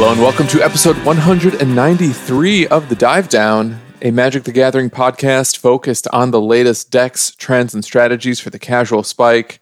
[0.00, 5.56] Hello and welcome to episode 193 of The Dive Down, a Magic the Gathering podcast
[5.56, 9.58] focused on the latest decks, trends, and strategies for the casual spike.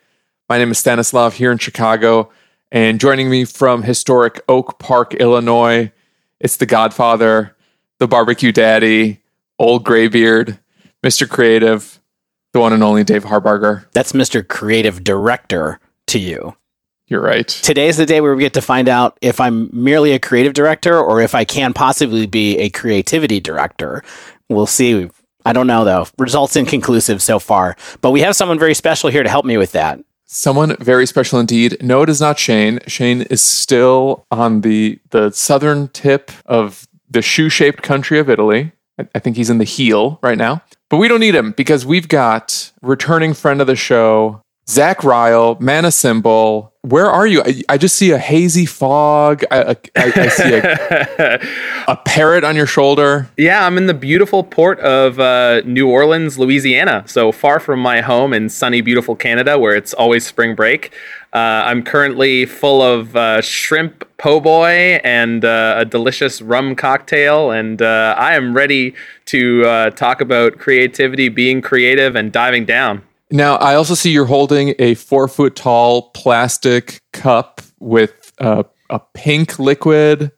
[0.51, 2.29] My name is Stanislav here in Chicago,
[2.71, 5.91] and joining me from historic Oak Park, Illinois,
[6.39, 7.57] it's the Godfather,
[7.99, 9.23] the Barbecue Daddy,
[9.59, 10.59] Old Graybeard,
[11.03, 11.27] Mr.
[11.27, 11.99] Creative,
[12.53, 13.91] the one and only Dave Harbarger.
[13.93, 14.47] That's Mr.
[14.47, 16.55] Creative Director to you.
[17.09, 17.47] You're right.
[17.47, 20.55] Today is the day where we get to find out if I'm merely a creative
[20.55, 24.03] director or if I can possibly be a creativity director.
[24.49, 25.09] We'll see.
[25.45, 26.09] I don't know though.
[26.19, 29.71] Results inconclusive so far, but we have someone very special here to help me with
[29.73, 30.01] that.
[30.25, 31.77] Someone very special indeed.
[31.81, 32.81] No, it is not Shane.
[32.89, 38.73] Shane is still on the the southern tip of the shoe-shaped country of Italy.
[38.99, 40.63] I, I think he's in the heel right now.
[40.91, 45.57] But we don't need him because we've got returning friend of the show, Zach Ryl,
[45.61, 46.73] Mana Symbol.
[46.83, 47.41] Where are you?
[47.43, 49.45] I, I just see a hazy fog.
[49.51, 51.41] I, I, I see a,
[51.89, 53.29] a, parrot on your shoulder.
[53.37, 57.05] Yeah, I'm in the beautiful port of uh, New Orleans, Louisiana.
[57.07, 60.93] So far from my home in sunny, beautiful Canada, where it's always spring break.
[61.33, 67.53] Uh, I'm currently full of uh, shrimp po' boy and uh, a delicious rum cocktail,
[67.53, 68.95] and uh, I am ready
[69.27, 73.03] to uh, talk about creativity, being creative, and diving down.
[73.31, 79.01] Now, I also see you're holding a four foot tall plastic cup with a, a
[79.15, 80.31] pink liquid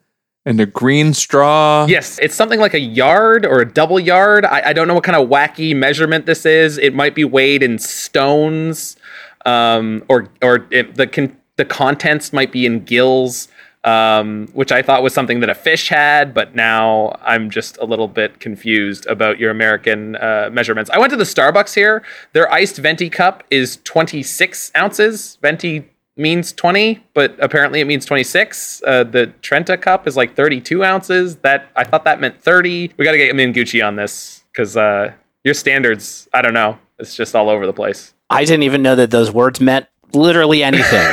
[0.46, 1.86] and a green straw.
[1.86, 4.46] Yes, it's something like a yard or a double yard.
[4.46, 6.78] I, I don't know what kind of wacky measurement this is.
[6.78, 8.96] It might be weighed in stones,
[9.44, 13.48] um, or or it, the con- the contents might be in gills
[13.84, 17.84] um, which I thought was something that a fish had, but now I'm just a
[17.84, 20.90] little bit confused about your American uh, measurements.
[20.90, 22.02] I went to the Starbucks here.
[22.32, 25.38] Their iced venti cup is 26 ounces.
[25.40, 28.82] Venti means 20, but apparently it means 26.
[28.84, 31.36] Uh, the Trenta cup is like 32 ounces.
[31.36, 32.92] That I thought that meant 30.
[32.96, 35.12] We got to get Min Gucci on this because uh,
[35.44, 36.78] your standards, I don't know.
[36.98, 38.12] It's just all over the place.
[38.28, 41.06] I didn't even know that those words meant literally anything.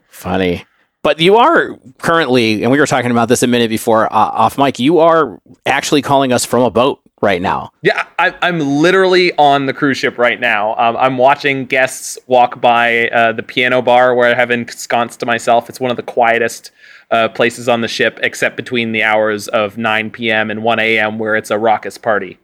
[0.10, 0.66] Funny.
[1.04, 4.58] But you are currently, and we were talking about this a minute before uh, off
[4.58, 7.72] mic, you are actually calling us from a boat right now.
[7.82, 10.76] Yeah, I, am literally on the cruise ship right now.
[10.76, 15.26] Um, I'm watching guests walk by uh, the piano bar where I have ensconced to
[15.26, 15.70] myself.
[15.70, 16.72] It's one of the quietest
[17.10, 20.52] uh, places on the ship, except between the hours of 9 p.m.
[20.52, 22.38] and 1 a.m., where it's a raucous party.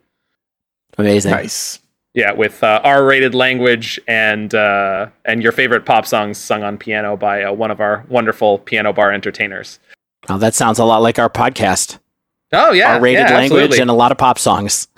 [0.97, 1.31] Amazing.
[1.31, 1.79] Nice.
[2.13, 7.17] Yeah, with uh, R-rated language and uh, and your favorite pop songs sung on piano
[7.17, 9.79] by uh, one of our wonderful piano bar entertainers.
[10.29, 11.97] Oh, that sounds a lot like our podcast.
[12.51, 13.79] Oh yeah, R-rated yeah, language absolutely.
[13.79, 14.87] and a lot of pop songs.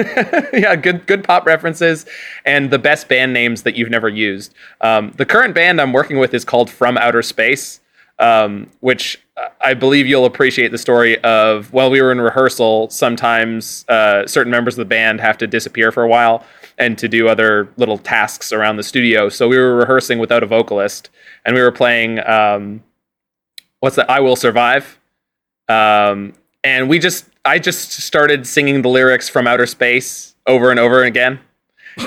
[0.52, 2.04] yeah, good good pop references
[2.44, 4.54] and the best band names that you've never used.
[4.82, 7.79] Um, the current band I'm working with is called From Outer Space,
[8.20, 9.20] um, which
[9.60, 14.50] I believe you'll appreciate the story of while we were in rehearsal, sometimes uh, certain
[14.50, 16.44] members of the band have to disappear for a while
[16.78, 19.28] and to do other little tasks around the studio.
[19.28, 21.10] So we were rehearsing without a vocalist,
[21.44, 22.82] and we were playing um,
[23.80, 24.08] what's that?
[24.10, 24.98] I Will Survive.
[25.68, 30.78] Um, and we just, I just started singing the lyrics from outer space over and
[30.78, 31.40] over again,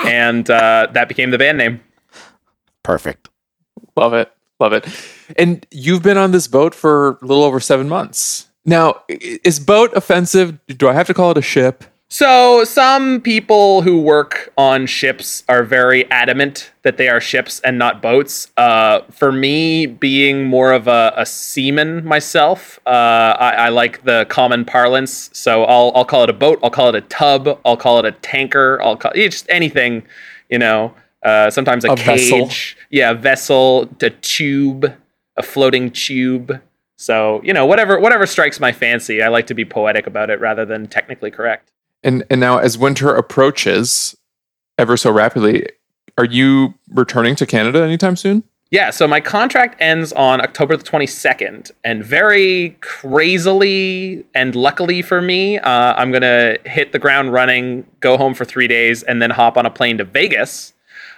[0.06, 1.82] and uh, that became the band name.
[2.84, 3.30] Perfect.
[3.96, 4.32] Love it.
[4.60, 4.86] Love it.
[5.38, 8.50] And you've been on this boat for a little over seven months.
[8.66, 10.58] Now, is boat offensive?
[10.68, 11.84] Do I have to call it a ship?
[12.10, 17.80] So, some people who work on ships are very adamant that they are ships and
[17.80, 18.52] not boats.
[18.56, 22.90] Uh, for me, being more of a, a seaman myself, uh,
[23.40, 25.32] I, I, like the common parlance.
[25.34, 28.06] So, I'll, I'll call it a boat, I'll call it a tub, I'll call it
[28.06, 30.04] a tanker, I'll call it just anything,
[30.52, 30.94] you know.
[31.24, 32.50] Uh, sometimes a, A cage, vessel.
[32.92, 34.94] yeah, a vessel, a tube,
[35.38, 36.62] a floating tube.
[36.98, 39.22] So you know, whatever whatever strikes my fancy.
[39.22, 41.72] I like to be poetic about it rather than technically correct.
[42.04, 44.16] And and now as winter approaches
[44.78, 45.68] ever so rapidly,
[46.18, 48.44] are you returning to Canada anytime soon?
[48.74, 55.22] Yeah, so my contract ends on October the 22nd, and very crazily and luckily for
[55.22, 59.30] me, uh, I'm gonna hit the ground running, go home for three days, and then
[59.30, 60.73] hop on a plane to Vegas,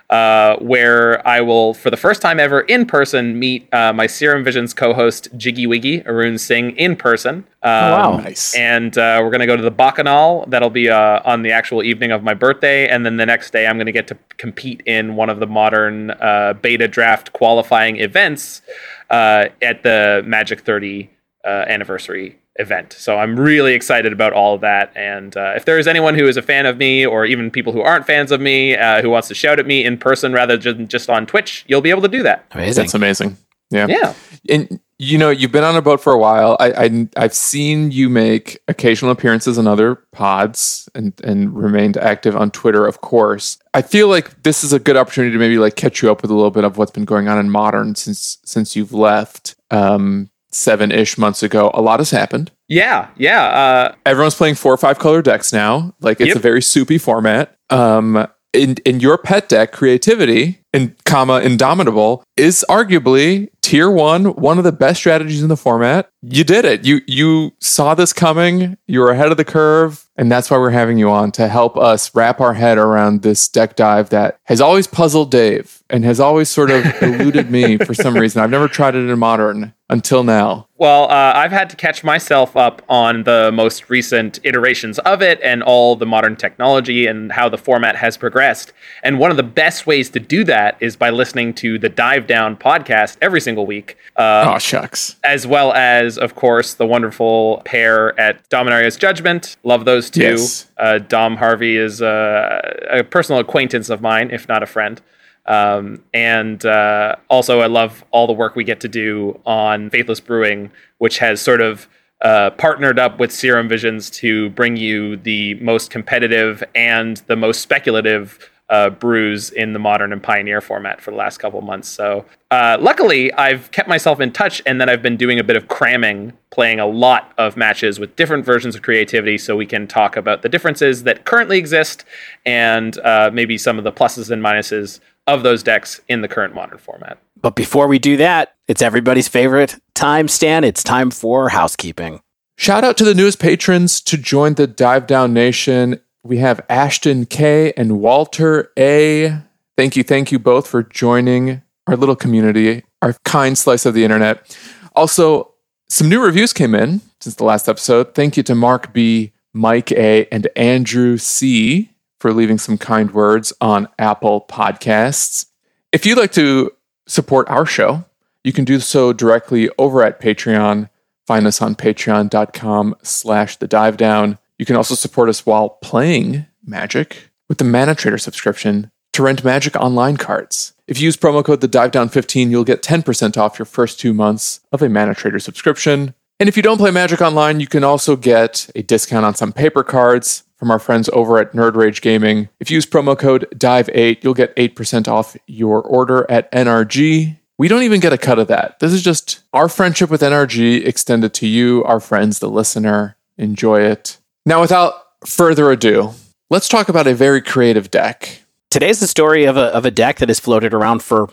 [0.09, 4.43] uh, where I will, for the first time ever in person, meet uh, my Serum
[4.43, 7.45] Visions co-host Jiggy Wiggy Arun Singh in person.
[7.63, 8.17] Um, wow.
[8.17, 8.55] Nice.
[8.55, 10.45] And uh, we're going to go to the Bacchanal.
[10.47, 12.87] That'll be uh, on the actual evening of my birthday.
[12.87, 15.47] And then the next day, I'm going to get to compete in one of the
[15.47, 18.61] modern uh, beta draft qualifying events
[19.09, 21.09] uh, at the Magic 30
[21.43, 22.93] uh, anniversary event.
[22.93, 24.91] So I'm really excited about all of that.
[24.95, 27.73] And uh, if there is anyone who is a fan of me, or even people
[27.73, 30.57] who aren't fans of me, uh, who wants to shout at me in person rather
[30.57, 32.45] than just on Twitch, you'll be able to do that.
[32.51, 32.83] Amazing.
[32.83, 33.37] That's amazing.
[33.71, 33.87] Yeah.
[33.87, 34.13] Yeah.
[34.49, 36.55] And you know, you've been on a boat for a while.
[36.59, 42.35] I, I I've seen you make occasional appearances on other pods and and remained active
[42.35, 43.57] on Twitter, of course.
[43.73, 46.31] I feel like this is a good opportunity to maybe like catch you up with
[46.31, 50.29] a little bit of what's been going on in modern since since you've left um
[50.55, 51.69] seven ish months ago.
[51.73, 52.51] A lot has happened.
[52.67, 53.09] Yeah.
[53.17, 53.43] Yeah.
[53.43, 55.93] Uh, Everyone's playing four or five color decks now.
[56.01, 56.37] Like it's Yep.
[56.37, 57.55] a very soupy format.
[57.69, 64.57] Um in in your pet deck, creativity in comma indomitable is arguably tier one, one
[64.57, 66.09] of the best strategies in the format.
[66.21, 66.85] You did it.
[66.85, 68.77] You you saw this coming.
[68.85, 71.77] You were ahead of the curve, and that's why we're having you on to help
[71.77, 76.19] us wrap our head around this deck dive that has always puzzled Dave and has
[76.19, 78.41] always sort of eluded me for some reason.
[78.41, 80.67] I've never tried it in modern until now.
[80.77, 85.39] Well, uh, I've had to catch myself up on the most recent iterations of it
[85.43, 88.73] and all the modern technology and how the format has progressed.
[89.03, 92.27] And one of the best ways to do that is by listening to the Dive
[92.27, 95.15] Down podcast every single week, uh, Oh shucks.
[95.23, 99.57] as well as, of course, the wonderful pair at Dominaria's Judgment.
[99.63, 100.21] Love those two.
[100.21, 100.69] Yes.
[100.77, 105.01] Uh, Dom Harvey is uh, a personal acquaintance of mine, if not a friend.
[105.47, 110.19] Um, and uh, also, I love all the work we get to do on Faithless
[110.19, 111.87] Brewing, which has sort of
[112.21, 117.61] uh, partnered up with Serum Visions to bring you the most competitive and the most
[117.61, 121.87] speculative uh, brews in the modern and pioneer format for the last couple months.
[121.87, 125.55] So, uh, luckily, I've kept myself in touch, and then I've been doing a bit
[125.55, 129.87] of cramming, playing a lot of matches with different versions of creativity, so we can
[129.87, 132.05] talk about the differences that currently exist
[132.45, 136.53] and uh, maybe some of the pluses and minuses of those decks in the current
[136.55, 137.17] modern format.
[137.41, 140.63] But before we do that, it's everybody's favorite time, Stan.
[140.63, 142.21] It's time for housekeeping.
[142.57, 145.99] Shout out to the newest patrons to join the Dive Down Nation.
[146.25, 149.37] We have Ashton K and Walter A.
[149.77, 154.03] Thank you, thank you both for joining our little community, our kind slice of the
[154.03, 154.57] internet.
[154.95, 155.53] Also,
[155.87, 158.15] some new reviews came in since the last episode.
[158.15, 163.53] Thank you to Mark B, Mike A, and Andrew C for leaving some kind words
[163.61, 165.45] on Apple Podcasts.
[165.91, 166.71] If you'd like to
[167.05, 168.03] support our show,
[168.43, 170.89] you can do so directly over at Patreon.
[171.27, 174.39] Find us on patreon.com slash the dive down.
[174.57, 179.43] You can also support us while playing Magic with the Mana Trader subscription to rent
[179.43, 180.73] Magic Online cards.
[180.87, 183.99] If you use promo code the dive down 15, you'll get 10% off your first
[183.99, 186.13] two months of a Mana Trader subscription.
[186.39, 189.53] And if you don't play Magic Online, you can also get a discount on some
[189.53, 192.49] paper cards from our friends over at Nerd Rage Gaming.
[192.59, 197.37] If you use promo code DIVE8, you'll get 8% off your order at NRG.
[197.57, 198.79] We don't even get a cut of that.
[198.79, 203.15] This is just our friendship with NRG extended to you, our friends, the listener.
[203.37, 204.17] Enjoy it.
[204.47, 204.93] Now, without
[205.25, 206.11] further ado,
[206.51, 208.43] let's talk about a very creative deck.
[208.69, 211.29] Today's the story of a, of a deck that has floated around for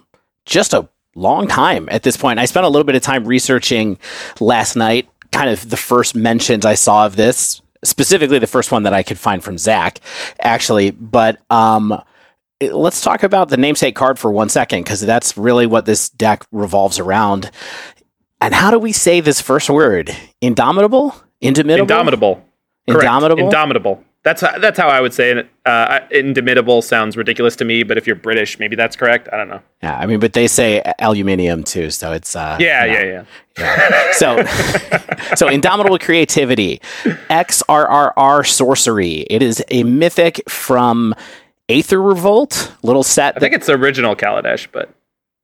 [0.46, 2.38] just a long time at this point.
[2.38, 3.98] I spent a little bit of time researching
[4.40, 8.84] last night, kind of the first mentions I saw of this, specifically the first one
[8.84, 10.00] that I could find from Zach,
[10.40, 10.90] actually.
[10.90, 12.00] But um,
[12.62, 16.46] let's talk about the namesake card for one second, because that's really what this deck
[16.50, 17.50] revolves around.
[18.40, 20.16] And how do we say this first word?
[20.40, 21.14] Indomitable?
[21.42, 21.82] Indomitable?
[21.82, 22.48] Indomitable.
[22.89, 23.05] Correct.
[23.05, 23.44] Indomitable?
[23.44, 24.05] Indomitable.
[24.24, 25.51] That's how, that's how I would say it.
[25.67, 29.29] Uh, indomitable sounds ridiculous to me, but if you're British, maybe that's correct.
[29.32, 29.60] I don't know.
[29.82, 32.93] yeah, I mean, but they say aluminium too, so it's uh, Yeah, know.
[32.93, 33.24] yeah,
[33.58, 34.12] yeah.
[34.12, 34.44] So,
[35.34, 36.81] so indomitable creativity,
[37.31, 39.27] XRRR sorcery.
[39.29, 41.15] It is a mythic from
[41.69, 43.36] Aether Revolt, little set.
[43.36, 44.94] I think it's original Kaladesh, but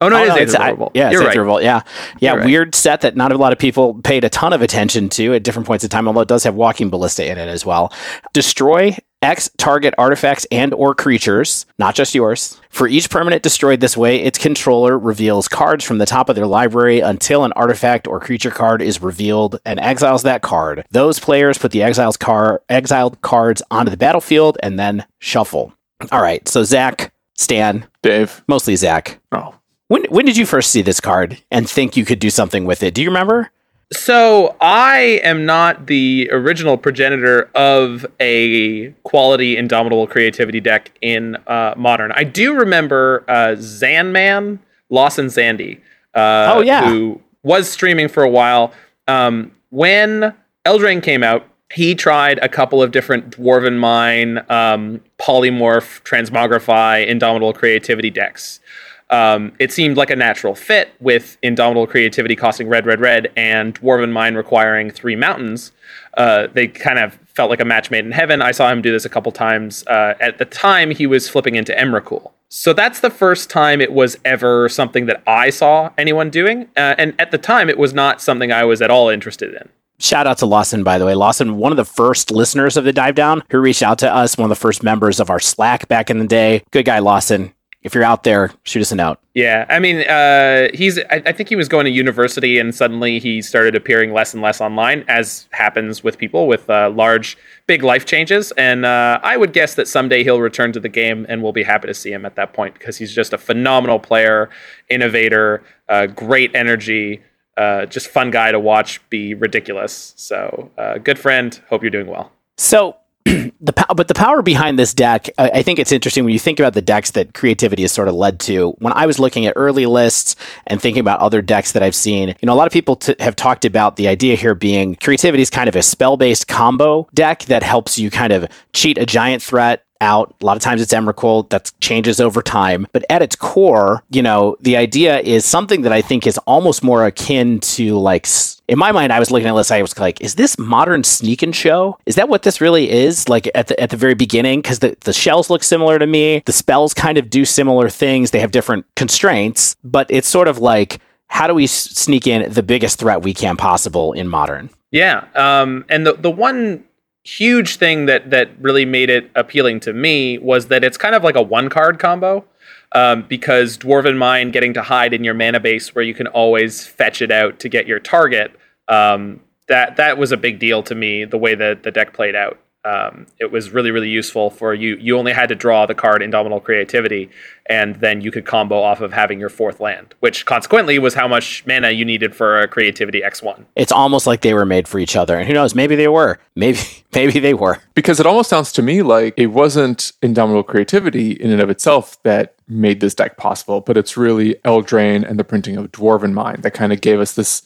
[0.00, 0.92] oh no, Oh, it is no, Aether it's, I- Revolt.
[0.94, 1.38] yeah, it's you're Aether right.
[1.38, 1.62] Revolt.
[1.62, 1.82] Yeah,
[2.20, 2.46] yeah, You're right.
[2.46, 5.42] weird set that not a lot of people paid a ton of attention to at
[5.42, 6.06] different points in time.
[6.08, 7.92] Although it does have Walking Ballista in it as well.
[8.32, 12.60] Destroy X target artifacts and or creatures, not just yours.
[12.70, 16.46] For each permanent destroyed this way, its controller reveals cards from the top of their
[16.46, 20.84] library until an artifact or creature card is revealed and exiles that card.
[20.92, 25.72] Those players put the exiles car exiled cards onto the battlefield and then shuffle.
[26.12, 28.44] All right, so Zach, Stan, Dave.
[28.46, 29.18] mostly Zach.
[29.32, 29.56] Oh.
[29.88, 32.82] When when did you first see this card and think you could do something with
[32.82, 32.94] it?
[32.94, 33.50] Do you remember?
[33.90, 41.72] So I am not the original progenitor of a quality indomitable creativity deck in uh,
[41.74, 42.12] modern.
[42.12, 44.58] I do remember uh, Zanman,
[44.90, 45.78] Lawson Zandy,
[46.14, 46.86] uh, Oh, yeah.
[46.86, 48.74] who was streaming for a while.
[49.06, 50.34] Um, when
[50.66, 57.54] Eldraine came out, he tried a couple of different Dwarven Mine, um, Polymorph, Transmogrify, Indomitable
[57.54, 58.60] Creativity decks.
[59.10, 63.74] Um, it seemed like a natural fit with Indomitable Creativity costing red, red, red, and
[63.74, 65.72] Dwarven Mine requiring three mountains.
[66.16, 68.42] Uh, they kind of felt like a match made in heaven.
[68.42, 69.86] I saw him do this a couple times.
[69.86, 72.32] Uh, at the time, he was flipping into Emrakul.
[72.50, 76.62] So that's the first time it was ever something that I saw anyone doing.
[76.76, 79.68] Uh, and at the time, it was not something I was at all interested in.
[80.00, 81.14] Shout out to Lawson, by the way.
[81.14, 84.38] Lawson, one of the first listeners of the Dive Down who reached out to us,
[84.38, 86.62] one of the first members of our Slack back in the day.
[86.70, 89.18] Good guy, Lawson if you're out there, shoot us a note.
[89.34, 90.98] Yeah, I mean, uh, he's.
[90.98, 94.42] I, I, think he was going to university, and suddenly he started appearing less and
[94.42, 98.50] less online, as happens with people with uh, large, big life changes.
[98.52, 101.62] And uh, I would guess that someday he'll return to the game, and we'll be
[101.62, 104.50] happy to see him at that point because he's just a phenomenal player,
[104.90, 107.22] innovator, uh, great energy,
[107.56, 110.14] uh, just fun guy to watch be ridiculous.
[110.16, 111.60] So, uh, good friend.
[111.68, 112.32] Hope you're doing well.
[112.56, 112.96] So
[113.60, 116.58] the but the power behind this deck, I, I, think it's interesting when you think
[116.58, 118.70] about the decks that creativity has sort of led to.
[118.78, 122.28] When I was looking at early lists and thinking about other decks that I've seen,
[122.28, 125.42] you know, a lot of people t- have talked about the idea here being creativity
[125.42, 129.04] is kind of a spell based combo deck that helps you kind of cheat a
[129.04, 130.34] giant threat out.
[130.40, 132.86] A lot of times it's Emrakul that changes over time.
[132.92, 136.82] But at its core, you know, the idea is something that I think is almost
[136.82, 138.26] more akin to like
[138.68, 139.70] in my mind, I was looking at this.
[139.70, 141.98] I was like, "Is this modern sneak and show?
[142.04, 144.96] Is that what this really is?" Like at the at the very beginning, because the
[145.00, 146.42] the shells look similar to me.
[146.44, 148.30] The spells kind of do similar things.
[148.30, 152.62] They have different constraints, but it's sort of like, how do we sneak in the
[152.62, 154.68] biggest threat we can possible in modern?
[154.90, 156.84] Yeah, um, and the the one
[157.28, 161.22] huge thing that that really made it appealing to me was that it's kind of
[161.22, 162.44] like a one card combo.
[162.92, 166.86] Um, because Dwarven Mine getting to hide in your mana base where you can always
[166.86, 168.58] fetch it out to get your target,
[168.88, 171.26] um, that that was a big deal to me.
[171.26, 172.58] The way that the deck played out,
[172.88, 174.96] um, it was really really useful for you.
[174.96, 177.30] You only had to draw the card Indomitable Creativity,
[177.66, 181.28] and then you could combo off of having your fourth land, which consequently was how
[181.28, 183.66] much mana you needed for a Creativity X one.
[183.76, 185.74] It's almost like they were made for each other, and who knows?
[185.74, 186.38] Maybe they were.
[186.54, 186.78] Maybe
[187.14, 187.78] maybe they were.
[187.94, 192.22] Because it almost sounds to me like it wasn't Indomitable Creativity in and of itself
[192.22, 196.60] that made this deck possible, but it's really Eldraine and the printing of Dwarven Mine
[196.62, 197.62] that kind of gave us this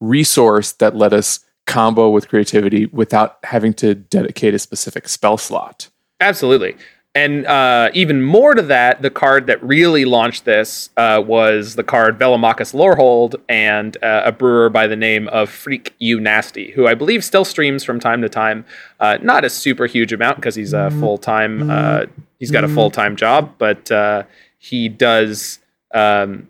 [0.00, 5.90] resource that let us combo with creativity without having to dedicate a specific spell slot.
[6.20, 6.76] Absolutely.
[7.16, 11.82] And uh, even more to that, the card that really launched this uh, was the
[11.82, 16.86] card Velomachus Lorehold and uh, a brewer by the name of Freak You Nasty, who
[16.86, 18.66] I believe still streams from time to time.
[19.00, 21.70] Uh, not a super huge amount because he's a full time.
[21.70, 22.04] Uh,
[22.38, 24.24] he's got a full time job, but uh,
[24.58, 25.58] he does.
[25.94, 26.48] Um,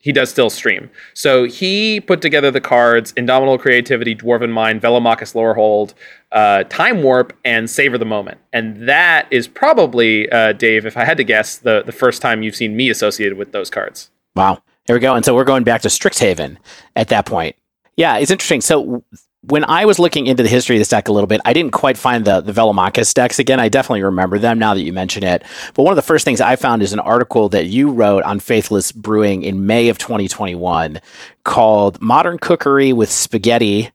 [0.00, 0.90] he does still stream.
[1.14, 5.94] So he put together the cards Indomitable Creativity, Dwarven Mine, Velomachus Lorehold,
[6.32, 8.38] uh, Time Warp, and Savor the Moment.
[8.52, 12.42] And that is probably, uh, Dave, if I had to guess, the, the first time
[12.42, 14.10] you've seen me associated with those cards.
[14.36, 14.62] Wow.
[14.84, 15.14] Here we go.
[15.14, 16.56] And so we're going back to Strixhaven
[16.96, 17.56] at that point.
[17.96, 18.60] Yeah, it's interesting.
[18.60, 19.02] So
[19.42, 21.72] when I was looking into the history of this deck a little bit, I didn't
[21.72, 23.60] quite find the the Velomachus decks again.
[23.60, 25.44] I definitely remember them now that you mention it.
[25.74, 28.40] But one of the first things I found is an article that you wrote on
[28.40, 31.00] Faithless Brewing in May of 2021
[31.44, 33.90] called "Modern Cookery with Spaghetti."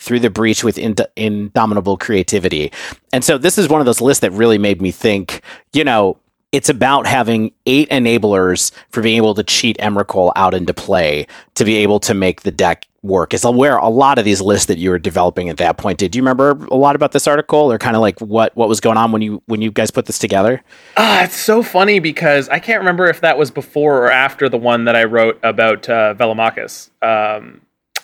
[0.00, 2.72] Through the breach with ind- indomitable creativity.
[3.12, 6.18] And so this is one of those lists that really made me think, you know,
[6.52, 11.64] it's about having eight enablers for being able to cheat Emrakul out into play to
[11.64, 13.34] be able to make the deck work.
[13.34, 16.12] Is where a lot of these lists that you were developing at that point did
[16.12, 18.80] Do you remember a lot about this article or kind of like what what was
[18.80, 20.62] going on when you when you guys put this together?
[20.96, 24.58] Uh, it's so funny because i can't remember if that was before or after the
[24.58, 27.60] one that i wrote about uh, velomachus um,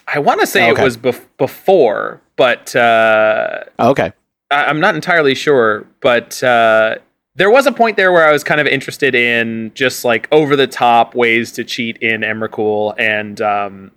[0.06, 0.80] i want to say okay.
[0.80, 4.12] it was bef- before but uh, okay.
[4.50, 6.96] I- am not entirely sure but uh,
[7.38, 10.56] there was a point there where I was kind of interested in just like over
[10.56, 13.92] the top ways to cheat in Emrakul and um,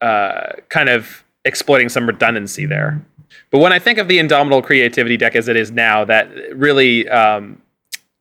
[0.00, 3.04] uh, kind of exploiting some redundancy there.
[3.50, 7.06] But when I think of the Indomitable Creativity deck as it is now, that really
[7.10, 7.60] um,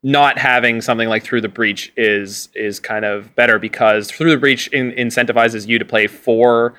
[0.04, 4.38] not having something like Through the Breach is is kind of better because Through the
[4.38, 6.74] Breach in- incentivizes you to play four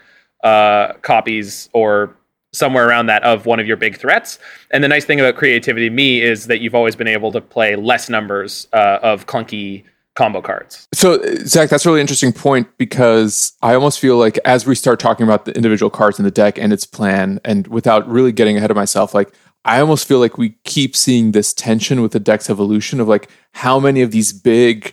[0.44, 2.14] uh, copies or
[2.52, 4.38] somewhere around that of one of your big threats.
[4.70, 7.76] And the nice thing about Creativity me is that you've always been able to play
[7.76, 9.84] less numbers uh, of clunky
[10.18, 10.88] combo cards.
[10.92, 14.98] So, Zach, that's a really interesting point because I almost feel like as we start
[14.98, 18.56] talking about the individual cards in the deck and its plan, and without really getting
[18.56, 19.32] ahead of myself, like
[19.64, 23.30] I almost feel like we keep seeing this tension with the deck's evolution of like
[23.52, 24.92] how many of these big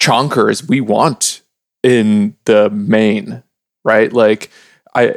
[0.00, 1.42] chonkers we want
[1.82, 3.42] in the main,
[3.84, 4.12] right?
[4.12, 4.50] Like,
[4.94, 5.16] I.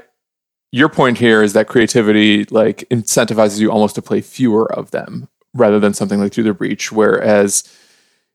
[0.73, 5.29] Your point here is that creativity like incentivizes you almost to play fewer of them
[5.53, 7.63] rather than something like Through the Breach, whereas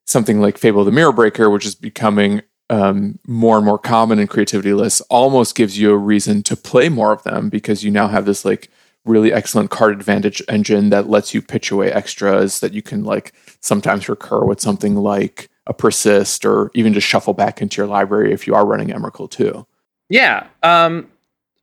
[0.06, 4.28] something like Fable the Mirror Breaker, which is becoming um, more and more common in
[4.28, 8.06] creativity lists, almost gives you a reason to play more of them because you now
[8.06, 8.70] have this like
[9.04, 13.32] really excellent card advantage engine that lets you pitch away extras that you can like
[13.58, 18.32] sometimes recur with something like a persist or even just shuffle back into your library
[18.32, 19.66] if you are running Emrakul too.
[20.08, 20.46] Yeah.
[20.62, 21.08] Um,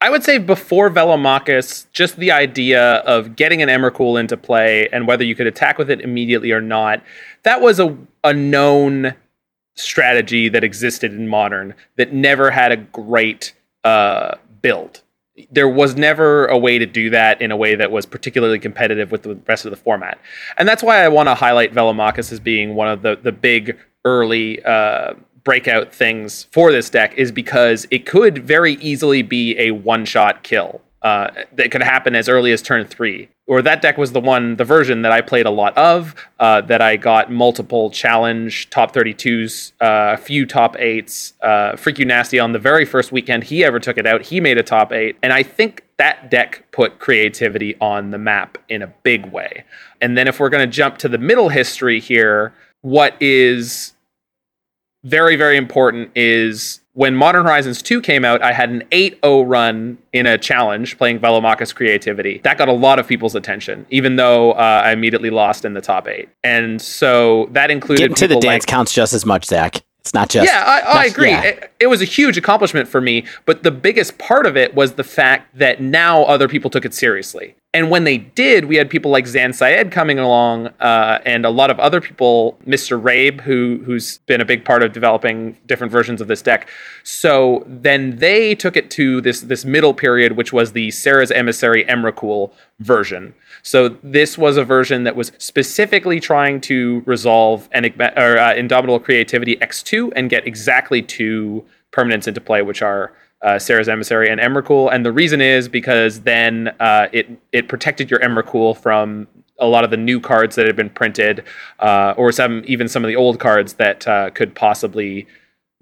[0.05, 5.07] I would say before Velomachus, just the idea of getting an Emrakul into play and
[5.07, 7.01] whether you could attack with it immediately or not,
[7.41, 9.15] that was a, a known
[9.74, 15.01] strategy that existed in Modern that never had a great uh, build.
[15.50, 19.12] There was never a way to do that in a way that was particularly competitive
[19.12, 20.19] with the rest of the format.
[20.55, 23.75] And that's why I want to highlight Velomachus as being one of the, the big
[24.05, 25.15] early uh,
[25.46, 30.44] breakout things for this deck is because it could very easily be a one shot
[30.44, 30.82] kill.
[31.02, 33.30] Uh, that could happen as early as turn three.
[33.46, 36.62] Or that deck was the one, the version that I played a lot of, uh,
[36.62, 41.34] that I got multiple challenge top 32s, uh, a few top eights.
[41.44, 44.40] Uh, Freak You Nasty on the very first weekend he ever took it out, he
[44.42, 45.16] made a top eight.
[45.22, 49.64] And I think that deck put creativity on the map in a big way.
[50.02, 53.94] And then if we're going to jump to the middle history here, what is
[55.05, 59.41] very, very important is when Modern Horizons 2 came out, I had an 8 0
[59.43, 62.39] run in a challenge playing Velomachus Creativity.
[62.43, 65.81] That got a lot of people's attention, even though uh, I immediately lost in the
[65.81, 66.27] top 8.
[66.43, 68.01] And so that included.
[68.01, 69.83] Getting to the dance like, counts just as much, Zach.
[70.00, 70.45] It's not just.
[70.47, 71.31] Yeah, I, I agree.
[71.31, 71.41] yeah.
[71.41, 74.93] It, it was a huge accomplishment for me, but the biggest part of it was
[74.93, 77.55] the fact that now other people took it seriously.
[77.75, 81.50] And when they did, we had people like Zan Syed coming along, uh, and a
[81.50, 82.98] lot of other people, Mr.
[82.98, 86.70] Rabe, who who's been a big part of developing different versions of this deck.
[87.03, 91.84] So then they took it to this this middle period, which was the Serra's Emissary
[91.84, 93.34] Emrakul version.
[93.62, 99.01] So this was a version that was specifically trying to resolve Enigma, or, uh, Indomitable
[99.01, 103.12] Creativity X2 and get exactly two permanents into play, which are
[103.42, 104.94] uh, Serra's Emissary and Emrakul.
[104.94, 109.27] And the reason is because then uh, it it protected your Emrakul from
[109.59, 111.44] a lot of the new cards that had been printed,
[111.79, 115.27] uh, or some even some of the old cards that uh, could possibly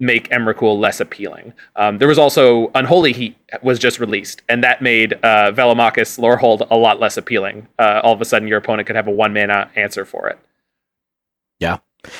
[0.00, 1.52] make Emrakul less appealing.
[1.76, 6.66] Um, there was also Unholy Heat was just released, and that made uh, Velomachus Lorehold
[6.70, 7.68] a lot less appealing.
[7.78, 10.38] Uh, all of a sudden, your opponent could have a one mana answer for it.
[11.60, 11.78] Yeah.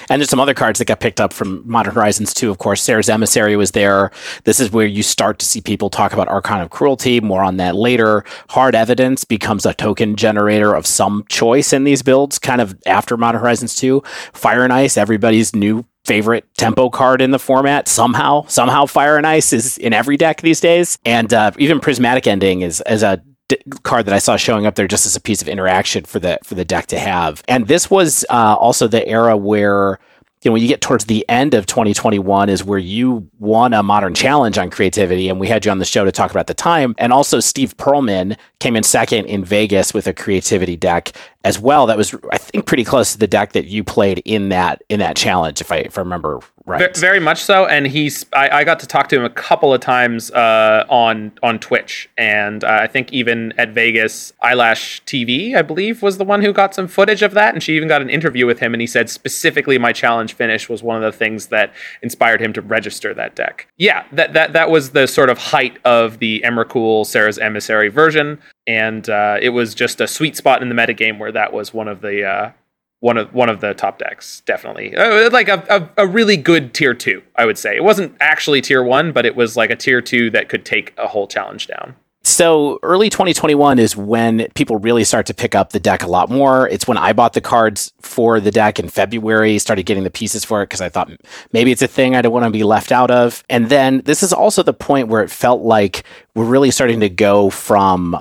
[0.09, 2.83] And there's some other cards that got picked up from Modern Horizons 2, of course.
[2.83, 4.11] Serra's Emissary was there.
[4.45, 7.21] This is where you start to see people talk about Archon of Cruelty.
[7.21, 8.25] More on that later.
[8.51, 13.17] Hard Evidence becomes a token generator of some choice in these builds, kind of after
[13.17, 14.03] Modern Horizons 2.
[14.33, 19.27] Fire and Ice, everybody's new favorite tempo card in the format somehow somehow fire and
[19.27, 23.23] ice is in every deck these days and uh, even prismatic ending is as a
[23.49, 26.19] d- card that i saw showing up there just as a piece of interaction for
[26.19, 29.99] the for the deck to have and this was uh, also the era where
[30.45, 33.83] you know, when you get towards the end of 2021 is where you won a
[33.83, 35.31] modern challenge on creativity.
[35.31, 36.95] And we had you on the show to talk about the time.
[36.99, 41.13] And also Steve Perlman came in second in Vegas with a creativity deck
[41.45, 41.87] as well.
[41.87, 45.01] That was, I think, pretty close to the deck that you played in that, in
[45.01, 46.97] that challenge, if I, if I remember right.
[46.97, 48.25] Very much so, and he's.
[48.33, 52.09] I, I got to talk to him a couple of times uh, on on Twitch,
[52.17, 56.53] and uh, I think even at Vegas, Eyelash TV, I believe, was the one who
[56.53, 58.87] got some footage of that, and she even got an interview with him, and he
[58.87, 63.15] said specifically my challenge finish was one of the things that inspired him to register
[63.15, 63.69] that deck.
[63.77, 68.41] Yeah, that that that was the sort of height of the Emrakul Serra's Emissary version,
[68.67, 71.89] and uh, it was just a sweet spot in the metagame where that was one
[71.89, 72.25] of the.
[72.25, 72.53] Uh,
[73.01, 74.97] one of one of the top decks, definitely.
[74.97, 77.77] Uh, like a, a, a, really good tier two, I would say.
[77.77, 80.95] It wasn't actually tier one, but it was like a tier two that could take
[80.97, 81.97] a whole challenge down.
[82.27, 86.31] So early 2021 is when people really start to pick up the deck a lot
[86.31, 86.67] more.
[86.71, 90.43] It's when I bought the cards for the deck in February, started getting the pieces
[90.43, 91.11] for it because I thought
[91.53, 93.45] maybe it's a thing I don't want to be left out of.
[93.51, 97.11] And then this is also the point where it felt like we're really starting to
[97.11, 98.17] go from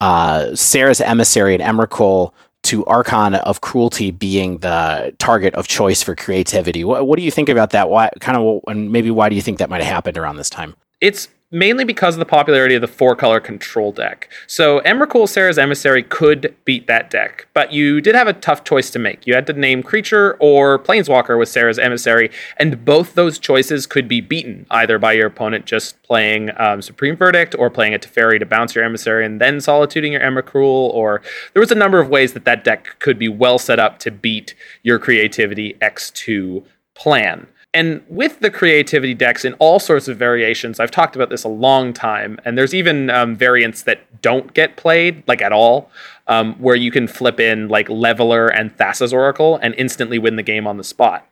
[0.00, 2.32] uh, Serra's Emissary and Emrakul
[2.64, 6.82] to Archon of Cruelty being the target of choice for creativity.
[6.84, 7.88] What, what do you think about that?
[7.88, 10.50] Why kind of and maybe why do you think that might have happened around this
[10.50, 10.74] time?
[11.00, 14.28] It's mainly because of the popularity of the four color control deck.
[14.48, 18.90] So Emrakul Serra's Emissary could beat that deck, but you did have a tough choice
[18.90, 19.26] to make.
[19.26, 24.08] You had to name creature or planeswalker with Serra's Emissary, and both those choices could
[24.08, 28.40] be beaten either by your opponent just playing um, Supreme Verdict or playing a Teferi
[28.40, 32.08] to bounce your Emissary and then solituding your Emrakul, or there was a number of
[32.08, 37.46] ways that that deck could be well set up to beat your creativity X2 plan.
[37.76, 41.48] And with the creativity decks in all sorts of variations, I've talked about this a
[41.48, 45.90] long time, and there's even um, variants that don't get played, like at all,
[46.26, 50.42] um, where you can flip in like Leveler and Thassa's Oracle and instantly win the
[50.42, 51.28] game on the spot.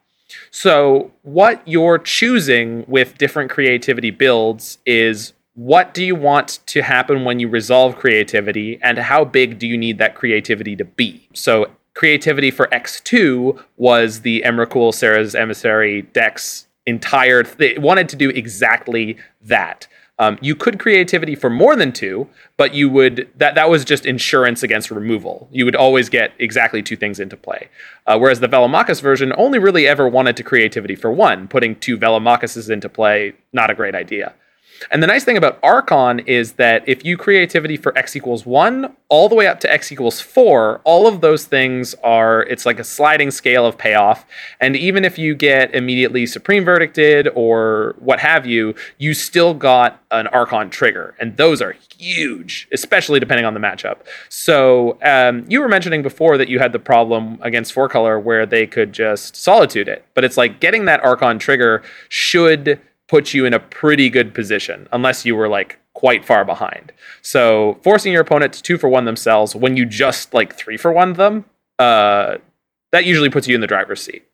[0.50, 7.24] So, what you're choosing with different creativity builds is what do you want to happen
[7.24, 11.26] when you resolve creativity, and how big do you need that creativity to be?
[11.32, 17.42] So, creativity for X2 was the Emrakul Serra's Emissary deck's entire.
[17.42, 19.86] They wanted to do exactly that.
[20.18, 24.06] Um, you could creativity for more than two, but you would that that was just
[24.06, 25.48] insurance against removal.
[25.50, 27.68] You would always get exactly two things into play.
[28.06, 31.98] Uh, whereas the Velomachus version only really ever wanted to creativity for one, putting two
[31.98, 34.34] Velomachuses into play, not a great idea.
[34.90, 38.94] And the nice thing about Archon is that if you creativity for x equals one
[39.08, 42.78] all the way up to x equals four, all of those things are, it's like
[42.78, 44.24] a sliding scale of payoff.
[44.60, 50.02] And even if you get immediately Supreme Verdicted or what have you, you still got
[50.10, 51.14] an Archon trigger.
[51.20, 53.98] And those are huge, especially depending on the matchup.
[54.28, 58.46] So um, you were mentioning before that you had the problem against four color where
[58.46, 60.04] they could just solitude it.
[60.14, 64.88] But it's like getting that Archon trigger should puts you in a pretty good position,
[64.92, 66.92] unless you were like quite far behind.
[67.22, 70.92] So forcing your opponent to two for one themselves when you just like three for
[70.92, 71.44] one them,
[71.78, 72.36] uh,
[72.92, 74.24] that usually puts you in the driver's seat.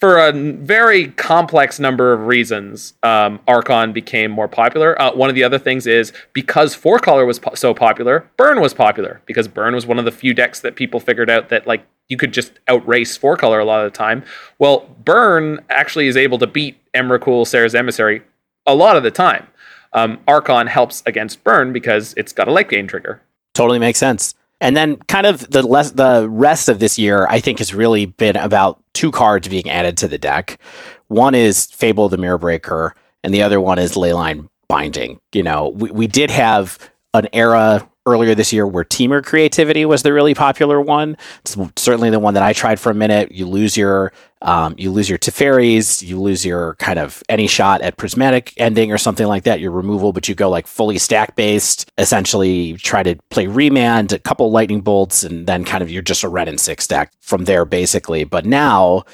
[0.00, 5.00] For a very complex number of reasons, um, Archon became more popular.
[5.00, 8.60] Uh, one of the other things is because Four Color was po- so popular, Burn
[8.60, 11.68] was popular because Burn was one of the few decks that people figured out that
[11.68, 14.24] like you could just outrace four color a lot of the time.
[14.58, 18.22] Well, Burn actually is able to beat Emrakul, Serra's Emissary
[18.66, 19.46] a lot of the time.
[19.92, 23.20] Um, Archon helps against Burn because it's got a late game trigger.
[23.54, 24.34] Totally makes sense.
[24.60, 28.06] And then, kind of the less, the rest of this year, I think has really
[28.06, 30.60] been about two cards being added to the deck.
[31.08, 35.20] One is Fable the Mirror Breaker, and the other one is Leyline Binding.
[35.32, 36.78] You know, we, we did have
[37.12, 41.16] an era earlier this year where Temur creativity was the really popular one.
[41.40, 43.32] It's certainly the one that I tried for a minute.
[43.32, 44.12] You lose your
[44.42, 48.90] um, you lose your Teferis, you lose your kind of any shot at prismatic ending
[48.90, 53.04] or something like that, your removal, but you go like fully stack based, essentially try
[53.04, 56.48] to play remand, a couple lightning bolts, and then kind of you're just a Wrenn
[56.48, 58.24] and Six deck from there basically.
[58.24, 59.04] But now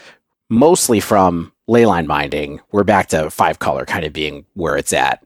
[0.48, 5.22] mostly from leyline binding, we're back to five color kind of being where it's at.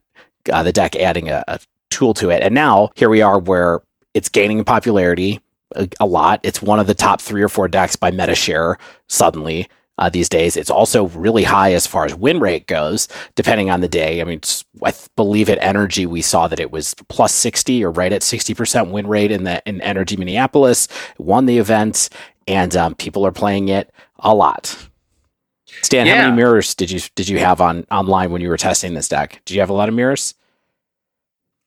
[0.51, 1.59] Uh, the deck adding a, a
[1.93, 2.41] tool to it.
[2.43, 3.81] And now here we are where
[4.13, 5.41] it's gaining popularity
[5.75, 6.39] a, a lot.
[6.43, 8.77] It's one of the top three or four decks by meta share
[9.07, 9.67] suddenly.
[9.99, 10.57] Uh, these days.
[10.57, 14.21] It's also really high as far as win rate goes, depending on the day.
[14.21, 14.41] I mean,
[14.83, 18.55] I believe at NRG we saw that it was plus sixty or right at sixty
[18.55, 20.87] percent win rate in the in NRG Minneapolis.
[21.19, 22.09] Won the event,
[22.47, 24.75] and um, people are playing it a lot.
[25.83, 26.15] Stan, yeah.
[26.15, 29.07] how many mirrors did you did you have on online when you were testing this
[29.07, 29.43] deck?
[29.45, 30.33] Did you have a lot of mirrors?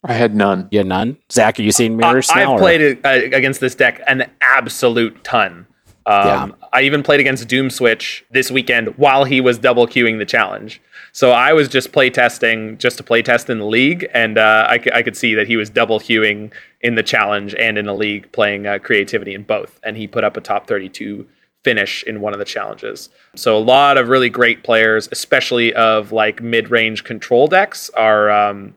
[0.07, 0.69] I had none.
[0.71, 1.19] You had none.
[1.31, 2.31] Zach, are you seeing mirrors?
[2.31, 5.67] Uh, I've played it, uh, against this deck an absolute ton.
[6.07, 6.69] Um, yeah.
[6.73, 10.81] I even played against Doom Switch this weekend while he was double queuing the challenge.
[11.11, 14.67] So I was just play testing just to play test in the league, and uh,
[14.69, 17.87] I, c- I could see that he was double queuing in the challenge and in
[17.87, 21.27] the league, playing uh, creativity in both, and he put up a top thirty-two
[21.65, 23.09] finish in one of the challenges.
[23.35, 28.77] So a lot of really great players, especially of like mid-range control decks, are um,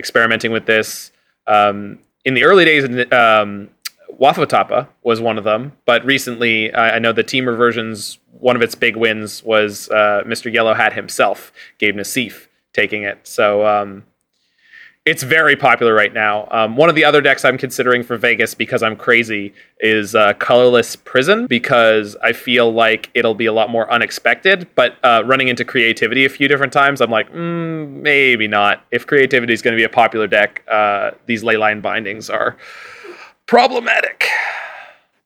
[0.00, 1.12] experimenting with this.
[1.46, 3.70] Um, in the early days, um,
[4.20, 8.18] Wafo-Tapa was one of them, but recently I, I know the Temur versions.
[8.32, 10.52] One of its big wins was uh, Mr.
[10.52, 13.20] Yellow Hat himself, Gabe Nassif, taking it.
[13.26, 14.04] So um,
[15.06, 16.46] it's very popular right now.
[16.50, 20.34] Um, one of the other decks I'm considering for Vegas because I'm crazy is uh,
[20.34, 24.68] Colorless Prison because I feel like it'll be a lot more unexpected.
[24.74, 28.84] But uh, running into creativity a few different times, I'm like, mm, maybe not.
[28.90, 32.58] If creativity is going to be a popular deck, uh, these leyline bindings are
[33.46, 34.26] problematic.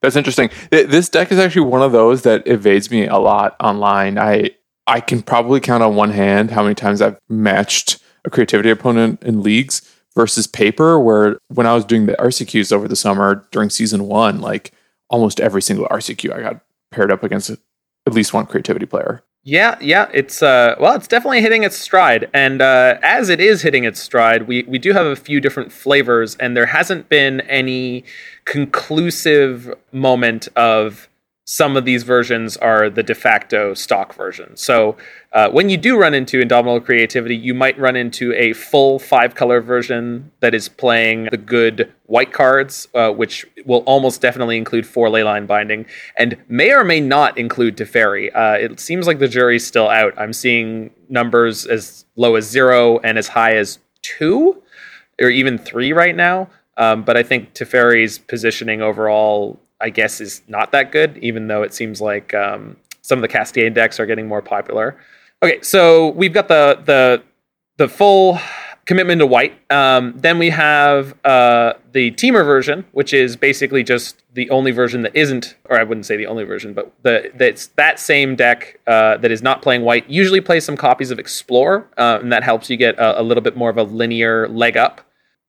[0.02, 0.50] That's interesting.
[0.70, 4.18] This deck is actually one of those that evades me a lot online.
[4.18, 4.50] I
[4.86, 9.22] I can probably count on one hand how many times I've matched a creativity opponent
[9.22, 9.82] in leagues
[10.14, 14.40] versus paper, where when I was doing the RCQs over the summer during season one,
[14.40, 14.72] like
[15.08, 16.60] almost every single RCQ I got
[16.90, 17.58] paired up against at
[18.06, 19.22] least one creativity player.
[19.46, 23.60] Yeah, yeah, it's uh, well, it's definitely hitting its stride, and uh, as it is
[23.60, 27.42] hitting its stride, we we do have a few different flavors, and there hasn't been
[27.42, 28.04] any
[28.46, 31.10] conclusive moment of
[31.46, 34.56] some of these versions are the de facto stock version.
[34.56, 34.96] So
[35.32, 39.34] uh, when you do run into Indomitable Creativity, you might run into a full five
[39.34, 44.86] color version that is playing the good white cards, uh, which will almost definitely include
[44.86, 45.84] four leyline binding,
[46.16, 48.34] and may or may not include Teferi.
[48.34, 50.14] Uh, it seems like the jury's still out.
[50.16, 54.62] I'm seeing numbers as low as zero and as high as two,
[55.20, 56.48] or even three right now.
[56.76, 61.62] Um, but I think Teferi's positioning overall I guess is not that good, even though
[61.62, 64.96] it seems like um, some of the Cascade decks are getting more popular.
[65.42, 67.22] Okay, so we've got the the
[67.76, 68.38] the full
[68.86, 69.54] commitment to white.
[69.70, 75.02] Um, then we have uh, the Temur version, which is basically just the only version
[75.02, 78.80] that isn't, or I wouldn't say the only version, but the that's that same deck
[78.86, 80.08] uh, that is not playing white.
[80.08, 83.42] Usually plays some copies of Explore, uh, and that helps you get a, a little
[83.42, 85.00] bit more of a linear leg up.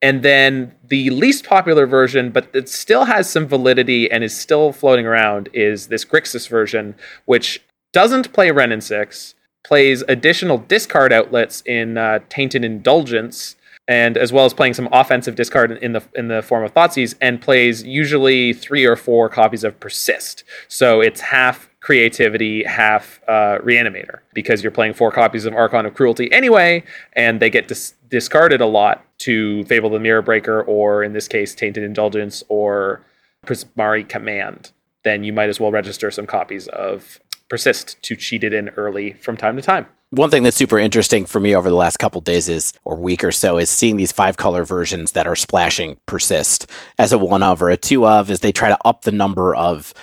[0.05, 4.71] And then the least popular version, but it still has some validity and is still
[4.71, 6.93] floating around, is this Grixis version,
[7.25, 13.55] which doesn't play and Six plays additional discard outlets in uh, Tainted Indulgence,
[13.87, 17.15] and as well as playing some offensive discard in the in the form of Thoughtseize,
[17.19, 20.43] and plays usually three or four copies of Persist.
[20.67, 25.93] So it's half creativity, half uh, reanimator, because you're playing four copies of Archon of
[25.93, 31.03] Cruelty anyway, and they get dis- discarded a lot to Fable the Mirror Breaker, or
[31.03, 33.05] in this case, Tainted Indulgence, or
[33.45, 34.71] Prismari Command.
[35.03, 37.19] Then you might as well register some copies of
[37.49, 39.85] persist to cheat it in early from time to time.
[40.09, 43.23] One thing that's super interesting for me over the last couple days is, or week
[43.23, 46.67] or so, is seeing these five color versions that are splashing persist
[46.97, 49.55] as a one of or a two of, as they try to up the number
[49.55, 49.93] of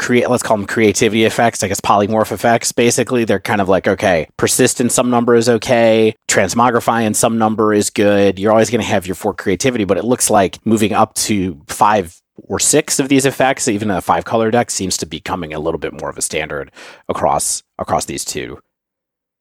[0.00, 3.86] create let's call them creativity effects i guess polymorph effects basically they're kind of like
[3.86, 8.70] okay persist in some number is okay transmogrify in some number is good you're always
[8.70, 12.58] going to have your four creativity but it looks like moving up to five or
[12.58, 15.78] six of these effects, even a five color deck seems to be coming a little
[15.78, 16.70] bit more of a standard
[17.08, 18.58] across across these two.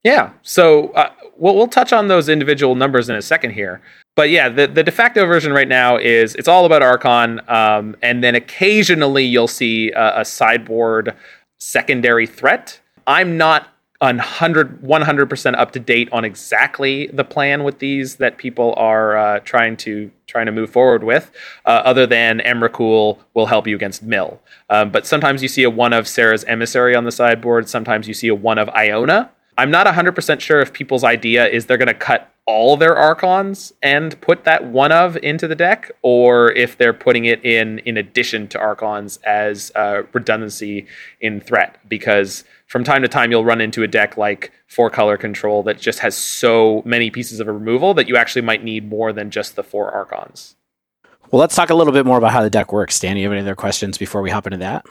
[0.03, 3.81] Yeah, so uh, we'll we'll touch on those individual numbers in a second here,
[4.15, 7.97] but yeah, the the de facto version right now is it's all about Archon, um,
[8.01, 11.15] and then occasionally you'll see a, a sideboard
[11.59, 12.79] secondary threat.
[13.07, 13.67] I'm not
[13.99, 19.39] 100 100% up to date on exactly the plan with these that people are uh,
[19.39, 21.29] trying to trying to move forward with
[21.65, 24.39] uh, other than Emrakul will help you against Mill.
[24.69, 27.67] Um, but sometimes you see a one of Serra's emissary on the sideboard.
[27.67, 31.65] Sometimes you see a one of Iona I'm not 100% sure if people's idea is
[31.65, 35.91] they're going to cut all their archons and put that one of into the deck
[36.01, 40.87] or if they're putting it in in addition to archons as uh, redundancy
[41.19, 45.17] in threat because from time to time you'll run into a deck like four color
[45.17, 49.11] control that just has so many pieces of removal that you actually might need more
[49.11, 50.55] than just the four archons.
[51.31, 52.97] Well, let's talk a little bit more about how the deck works.
[52.97, 54.85] Dan, you have any other questions before we hop into that?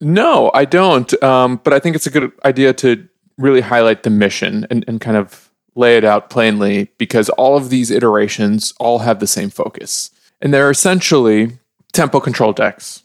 [0.00, 1.10] No, I don't.
[1.22, 3.08] Um, but I think it's a good idea to
[3.40, 7.70] really highlight the mission and, and kind of lay it out plainly because all of
[7.70, 10.10] these iterations all have the same focus.
[10.40, 11.58] And they're essentially
[11.92, 13.02] tempo control decks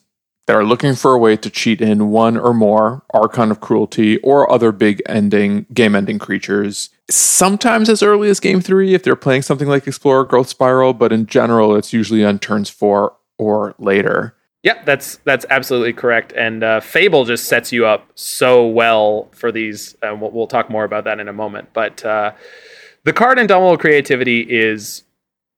[0.48, 4.18] that are looking for a way to cheat in one or more Archon of Cruelty
[4.20, 6.90] or other big ending, game ending creatures.
[7.10, 11.12] Sometimes as early as game three if they're playing something like Explorer Growth Spiral, but
[11.12, 14.36] in general, it's usually on turns four or later.
[14.66, 16.34] Yep, that's that's absolutely correct.
[16.36, 19.96] And uh, Fable just sets you up so well for these.
[20.02, 21.70] And we'll, we'll, talk more about that in a moment.
[21.72, 22.32] But uh,
[23.04, 25.04] the card Indomitable Creativity is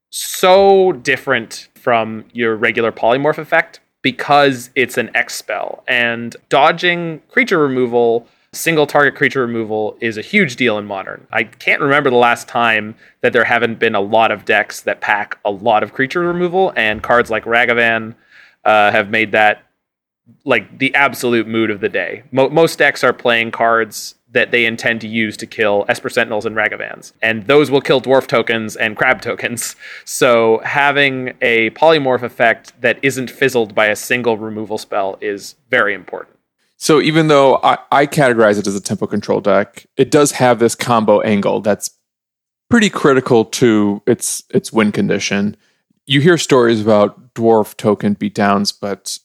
[0.10, 5.86] so different from your regular polymorph effect because it's an X spell.
[5.88, 11.26] And dodging creature removal, single target creature removal, is a huge deal in modern.
[11.32, 15.00] I can't remember the last time that there haven't been a lot of decks that
[15.00, 18.14] pack a lot of creature removal, and cards like Ragavan
[18.68, 19.64] uh, have made that
[20.44, 22.24] like the absolute mood of the day.
[22.32, 26.46] Mo- most decks are playing cards that they intend to use to kill Esper Sentinels
[26.46, 27.14] and Ragavans.
[27.22, 29.76] And those will kill dwarf tokens and crab tokens.
[30.06, 35.94] So having a polymorph effect that isn't fizzled by a single removal spell is very
[35.94, 36.38] important.
[36.78, 40.60] So even though I, I categorize it as a tempo control deck, it does have
[40.60, 41.92] this combo angle that's
[42.70, 45.56] pretty critical to its its win condition.
[46.08, 49.20] You hear stories about dwarf token beatdowns, but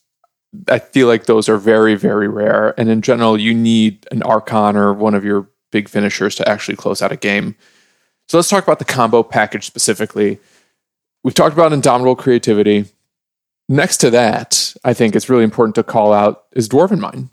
[0.69, 2.79] I feel like those are very, very rare.
[2.79, 6.77] And in general, you need an Archon or one of your big finishers to actually
[6.77, 7.57] close out a game.
[8.29, 10.39] So let's talk about the combo package specifically.
[11.25, 12.87] We've talked about indomitable creativity.
[13.69, 17.31] Next to that, I think it's really important to call out is Dwarven Mine,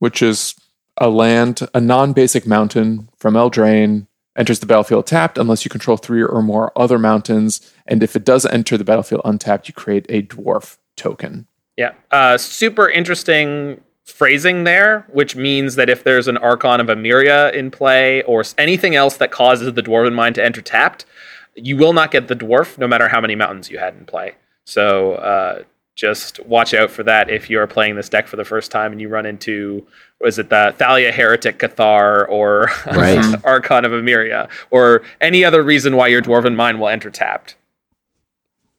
[0.00, 0.54] which is
[0.96, 5.96] a land, a non basic mountain from Eldraine, enters the battlefield tapped unless you control
[5.96, 7.72] three or more other mountains.
[7.86, 11.46] And if it does enter the battlefield untapped, you create a dwarf token.
[11.76, 11.92] Yeah.
[12.10, 17.70] Uh, super interesting phrasing there, which means that if there's an Archon of Emeria in
[17.70, 21.06] play or anything else that causes the Dwarven Mine to enter tapped,
[21.54, 24.34] you will not get the dwarf no matter how many mountains you had in play.
[24.64, 25.62] So uh,
[25.94, 29.00] just watch out for that if you're playing this deck for the first time and
[29.00, 29.86] you run into
[30.20, 33.34] was it the Thalia Heretic Cathar or right.
[33.44, 37.56] Archon of Emeria or any other reason why your Dwarven Mine will enter tapped.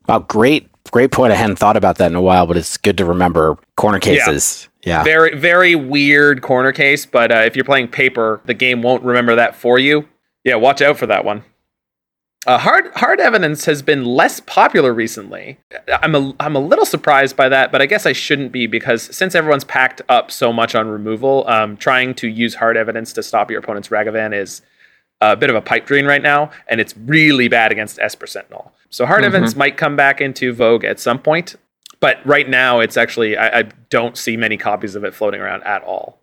[0.08, 1.32] Wow, great great point.
[1.32, 4.68] I hadn't thought about that in a while, but it's good to remember corner cases.
[4.84, 5.00] Yeah.
[5.00, 5.04] yeah.
[5.04, 9.36] Very, very weird corner case, but uh, if you're playing paper, the game won't remember
[9.36, 10.08] that for you.
[10.44, 11.44] Yeah, watch out for that one.
[12.48, 15.60] Uh, hard hard evidence has been less popular recently.
[16.02, 19.16] I'm a I'm a little surprised by that, but I guess I shouldn't be because
[19.16, 23.24] since everyone's packed up so much on removal, um, trying to use hard evidence to
[23.24, 24.64] stop your opponent's Ragavan is
[25.22, 28.74] a bit of a pipe dream right now, and it's really bad against Esper Sentinel.
[28.90, 29.28] So hard mm-hmm.
[29.28, 31.58] evidence might come back into vogue at some point,
[32.00, 35.64] but right now it's actually I, I don't see many copies of it floating around
[35.64, 36.21] at all.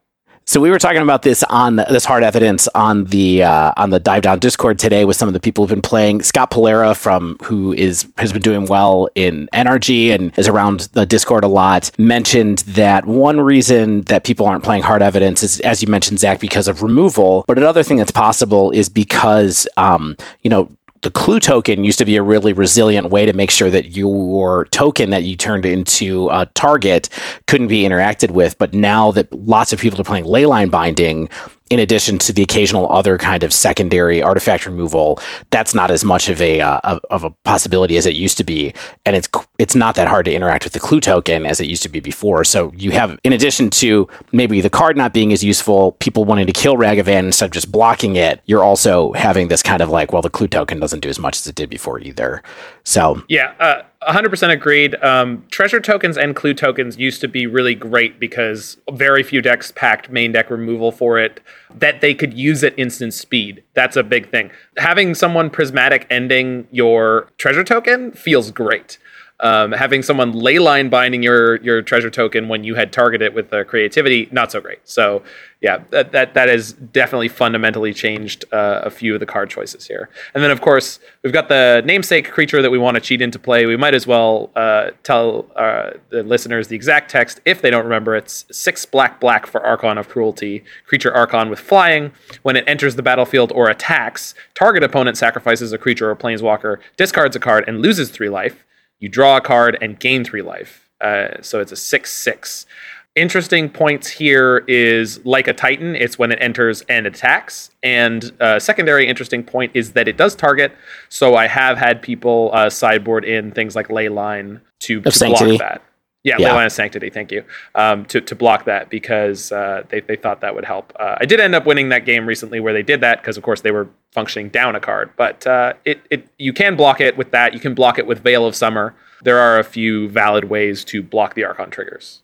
[0.49, 4.01] So we were talking about this on this hard evidence on the uh, on the
[4.01, 6.23] dive down Discord today with some of the people who've been playing.
[6.23, 11.05] Scott Polera from who is has been doing well in NRG and is around the
[11.05, 15.83] Discord a lot mentioned that one reason that people aren't playing hard evidence is, as
[15.83, 17.45] you mentioned, Zach, because of removal.
[17.47, 20.71] But another thing that's possible is because um, you know
[21.03, 24.65] the clue token used to be a really resilient way to make sure that your
[24.67, 27.09] token that you turned into a target
[27.47, 28.59] couldn't be interacted with.
[28.59, 31.29] But now that lots of people are playing leyline binding,
[31.71, 36.29] in addition to the occasional other kind of secondary artifact removal, that's not as much
[36.29, 38.73] of a uh, of a possibility as it used to be,
[39.05, 39.29] and it's
[39.59, 42.01] it's not that hard to interact with the clue token as it used to be
[42.01, 42.45] before.
[42.45, 46.47] So you have, in addition to maybe the card not being as useful, people wanting
[46.47, 50.13] to kill Ragavan instead of just blocking it, you're also having this kind of like,
[50.13, 52.43] well, the clue token doesn't do as much as it did before either.
[52.85, 54.95] So yeah, uh, 100% agreed.
[55.03, 59.73] Um, treasure tokens and clue tokens used to be really great because very few decks
[59.73, 61.41] packed main deck removal for it,
[61.75, 63.65] that they could use at instant speed.
[63.75, 64.51] That's a big thing.
[64.77, 68.99] Having someone prismatic ending your treasure token feels great.
[69.41, 73.65] Um, having someone leyline binding your your treasure token when you had targeted with the
[73.65, 74.81] creativity, not so great.
[74.85, 75.23] So
[75.61, 79.87] yeah, that that, that has definitely fundamentally changed uh, a few of the card choices
[79.87, 80.09] here.
[80.35, 83.39] And then of course we've got the namesake creature that we want to cheat into
[83.39, 83.67] play.
[83.67, 87.85] We might as well uh, tell uh, the listeners the exact text if they don't
[87.85, 88.17] remember.
[88.17, 92.13] It's six black black for Archon of Cruelty, creature Archon with flying.
[92.43, 97.37] When it enters the battlefield or attacks, target opponent sacrifices a creature or planeswalker, discards
[97.37, 98.65] a card, and loses three life
[99.01, 100.89] you draw a card and gain three life.
[101.01, 102.67] Uh, so it's a 6 6.
[103.15, 107.71] Interesting points here is like a Titan, it's when it enters and attacks.
[107.83, 110.73] And uh, secondary interesting point is that it does target.
[111.09, 115.83] So I have had people uh, sideboard in things like Leyline to, to block that.
[116.29, 116.51] Yeah, yeah.
[116.51, 117.43] Leyline of Sanctity, thank you.
[117.75, 120.93] Um, to, to block that because uh, they, they thought that would help.
[121.01, 123.43] Uh, I did end up winning that game recently where they did that because, of
[123.43, 125.11] course, they were functioning down a card.
[125.17, 127.55] But uh, it, it you can block it with that.
[127.55, 128.95] You can block it with Veil of Summer.
[129.23, 132.23] There are a few valid ways to block the Archon triggers.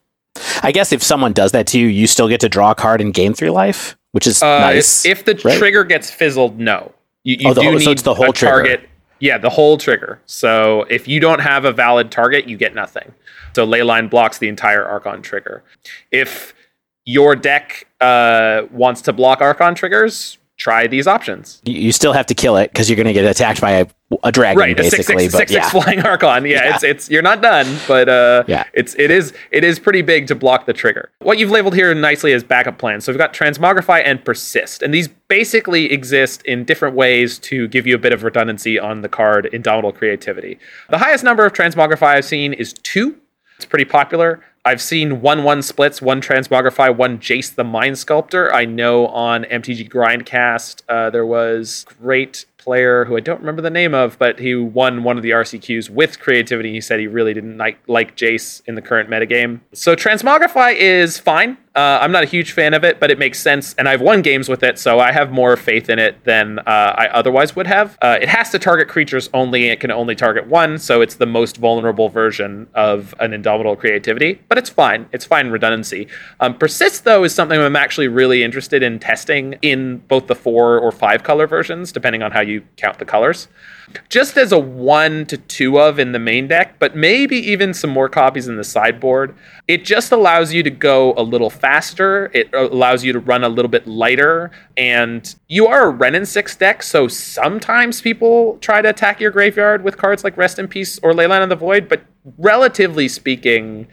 [0.63, 3.01] I guess if someone does that to you, you still get to draw a card
[3.01, 5.05] and gain three life, which is uh, nice.
[5.07, 5.59] If, if the right?
[5.59, 6.93] trigger gets fizzled, no.
[7.23, 8.89] You, you oh, the, do so need the whole target.
[9.21, 10.21] Yeah, the whole trigger.
[10.27, 13.15] So if you don't have a valid target, you get nothing.
[13.55, 15.63] So Leyline blocks the entire Archon trigger.
[16.11, 16.55] If
[17.05, 21.61] your deck uh, wants to block Archon triggers, try these options.
[21.67, 23.87] You still have to kill it because you're going to get attacked by a,
[24.23, 24.75] a dragon, right?
[24.75, 25.69] Basically, a six, six, but six, yeah.
[25.69, 26.47] six flying Archon.
[26.47, 29.79] Yeah, yeah, it's it's you're not done, but uh, yeah, it's it is it is
[29.79, 31.11] pretty big to block the trigger.
[31.19, 33.05] What you've labeled here nicely as backup plans.
[33.05, 37.87] So we've got transmogrify and persist, and these basically exist in different ways to give
[37.87, 40.59] you a bit of redundancy on the card Indomitable Creativity.
[40.89, 43.21] The highest number of transmogrify I've seen is two.
[43.57, 44.43] It's pretty popular.
[44.67, 48.53] I've seen one one splits, one transmogrify, one Jace the Mind Sculptor.
[48.55, 53.69] I know on MTG Grindcast uh, there was great player who I don't remember the
[53.69, 56.73] name of, but he won one of the RCQs with creativity.
[56.73, 59.61] He said he really didn't like, like Jace in the current metagame.
[59.75, 61.59] So Transmogrify is fine.
[61.75, 64.23] Uh, I'm not a huge fan of it, but it makes sense, and I've won
[64.23, 67.67] games with it, so I have more faith in it than uh, I otherwise would
[67.67, 67.99] have.
[68.01, 71.27] Uh, it has to target creatures only; it can only target one, so it's the
[71.27, 74.41] most vulnerable version of an Indomitable Creativity.
[74.49, 76.07] But it's fine; it's fine redundancy.
[76.39, 80.79] Um, Persist, though, is something I'm actually really interested in testing in both the four
[80.79, 83.49] or five color versions, depending on how you count the colors
[84.09, 87.91] just as a one to two of in the main deck, but maybe even some
[87.91, 89.35] more copies in the sideboard.
[89.69, 92.31] It just allows you to go a little faster.
[92.35, 94.51] It allows you to run a little bit lighter.
[94.77, 99.85] And you are a and Six deck, so sometimes people try to attack your graveyard
[99.85, 102.03] with cards like Rest in Peace or Leyline of the Void, but
[102.39, 103.87] relatively speaking,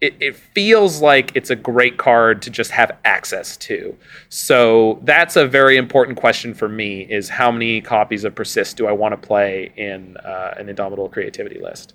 [0.00, 3.96] it, it, feels like it's a great card to just have access to.
[4.28, 8.86] So that's a very important question for me: is how many copies of Persist do
[8.86, 11.94] I want to play in uh, an Indomitable Creativity list?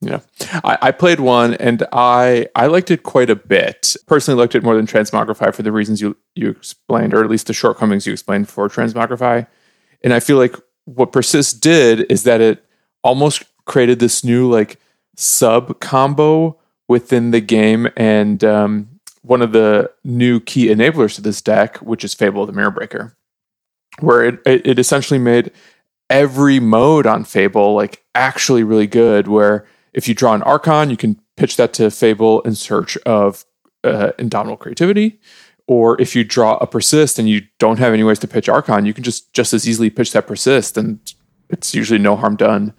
[0.00, 0.20] Yeah,
[0.64, 3.96] I, I, played one and I I liked it quite a bit.
[4.06, 7.46] Personally, liked it more than Transmogrify for the reasons you you explained, or at least
[7.46, 9.46] the shortcomings you explained for Transmogrify.
[10.02, 12.64] And I feel like what Persist did is that it
[13.02, 14.78] almost created this new like
[15.16, 16.58] sub combo
[16.94, 17.88] within the game.
[17.96, 18.88] And um,
[19.22, 23.16] one of the new key enablers to this deck, which is Fable the Mirror Breaker,
[23.98, 25.50] where it, it, it essentially made
[26.08, 29.26] every mode on Fable like actually really good.
[29.26, 33.44] Where if you draw an Archon, you can pitch that to Fable in search of
[33.82, 35.18] uh, Indomitable Creativity.
[35.66, 38.86] Or if you draw a Persist and you don't have any ways to pitch Archon,
[38.86, 41.00] you can just just as easily pitch that Persist, and
[41.50, 42.72] it's usually no harm done.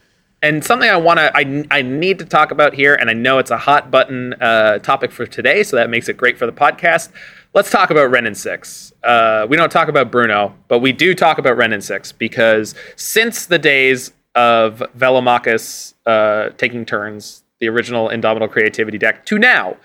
[0.45, 3.39] And something I want to, I, I need to talk about here, and I know
[3.39, 6.51] it's a hot button uh, topic for today, so that makes it great for the
[6.51, 7.09] podcast.
[7.55, 8.93] Let's talk about Wrenn and Six.
[9.03, 12.75] Uh, we don't talk about Bruno, but we do talk about Wrenn and Six because
[12.95, 19.77] since the days of Velomachus uh, taking turns, the original Indomitable Creativity deck, to now,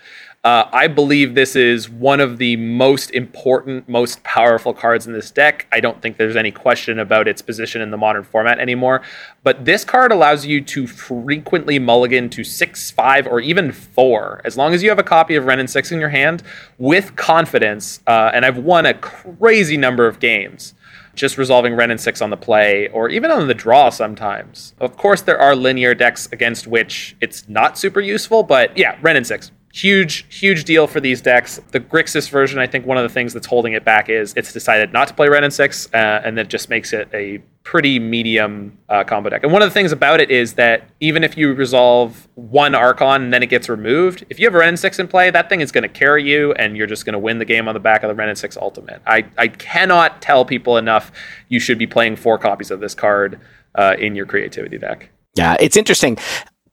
[0.43, 5.29] uh, I believe this is one of the most important, most powerful cards in this
[5.29, 5.67] deck.
[5.71, 9.03] I don't think there's any question about its position in the modern format anymore.
[9.43, 14.57] But this card allows you to frequently mulligan to six, five, or even four, as
[14.57, 16.41] long as you have a copy of Wrenn and Six in your hand
[16.79, 18.01] with confidence.
[18.07, 20.73] Uh, and I've won a crazy number of games
[21.13, 24.73] just resolving Wrenn and Six on the play, or even on the draw sometimes.
[24.79, 29.17] Of course, there are linear decks against which it's not super useful, but yeah, Wrenn
[29.17, 31.59] and Six huge huge deal for these decks.
[31.71, 34.53] The grixis version i think one of the things that's holding it back is it's
[34.53, 37.99] decided not to play Wrenn and Six uh, and that just makes it a pretty
[37.99, 39.43] medium uh, combo deck.
[39.43, 43.21] And one of the things about it is that even if you resolve one archon
[43.21, 45.49] and then it gets removed if you have a Wrenn and Six in play that
[45.49, 47.73] thing is going to carry you and you're just going to win the game on
[47.73, 49.01] the back of the Wrenn and Six ultimate.
[49.05, 51.11] I, I cannot tell people enough
[51.49, 53.39] you should be playing four copies of this card
[53.75, 55.09] uh, in your creativity deck.
[55.35, 56.17] Yeah it's interesting.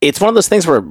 [0.00, 0.82] It's one of those things where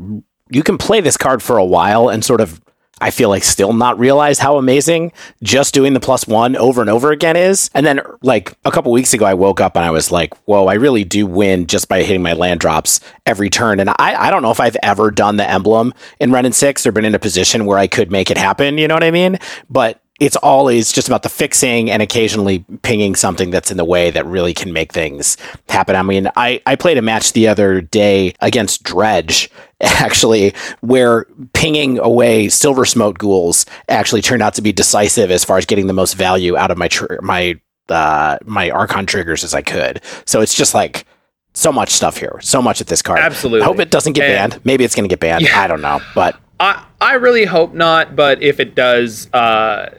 [0.49, 2.61] you can play this card for a while and sort of
[2.99, 5.11] I feel like still not realize how amazing
[5.43, 7.69] just doing the plus one over and over again is.
[7.73, 10.65] And then like a couple weeks ago, I woke up and I was like, whoa,
[10.65, 13.79] I really do win just by hitting my land drops every turn.
[13.79, 16.87] And I, I don't know if I've ever done the emblem in Wrenn and Six
[16.87, 18.79] or been in a position where I could make it happen.
[18.79, 19.37] You know what I mean?
[19.69, 24.09] But it's always just about the fixing and occasionally pinging something that's in the way
[24.11, 25.37] that really can make things
[25.69, 25.95] happen.
[25.95, 29.49] I mean, I, I played a match the other day against Dredge,
[29.81, 35.65] actually, where pinging away Silversmote Ghouls actually turned out to be decisive as far as
[35.65, 37.59] getting the most value out of my tr- my
[37.89, 40.01] uh, my Archon triggers as I could.
[40.25, 41.05] So it's just like
[41.53, 43.19] so much stuff here, so much at this card.
[43.19, 43.61] Absolutely.
[43.61, 44.65] I hope it doesn't get and, banned.
[44.65, 45.41] Maybe it's going to get banned.
[45.47, 45.61] Yeah.
[45.61, 48.15] I don't know, but I I really hope not.
[48.15, 49.89] But if it does, uh,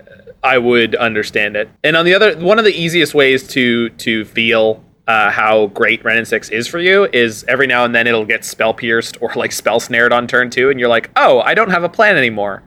[0.43, 1.69] I would understand it.
[1.83, 6.05] And on the other, one of the easiest ways to to feel uh, how great
[6.05, 9.17] Wrenn and Six is for you is every now and then it'll get spell pierced
[9.23, 11.89] or like spell snared on turn two, and you're like, oh, I don't have a
[11.89, 12.63] plan anymore.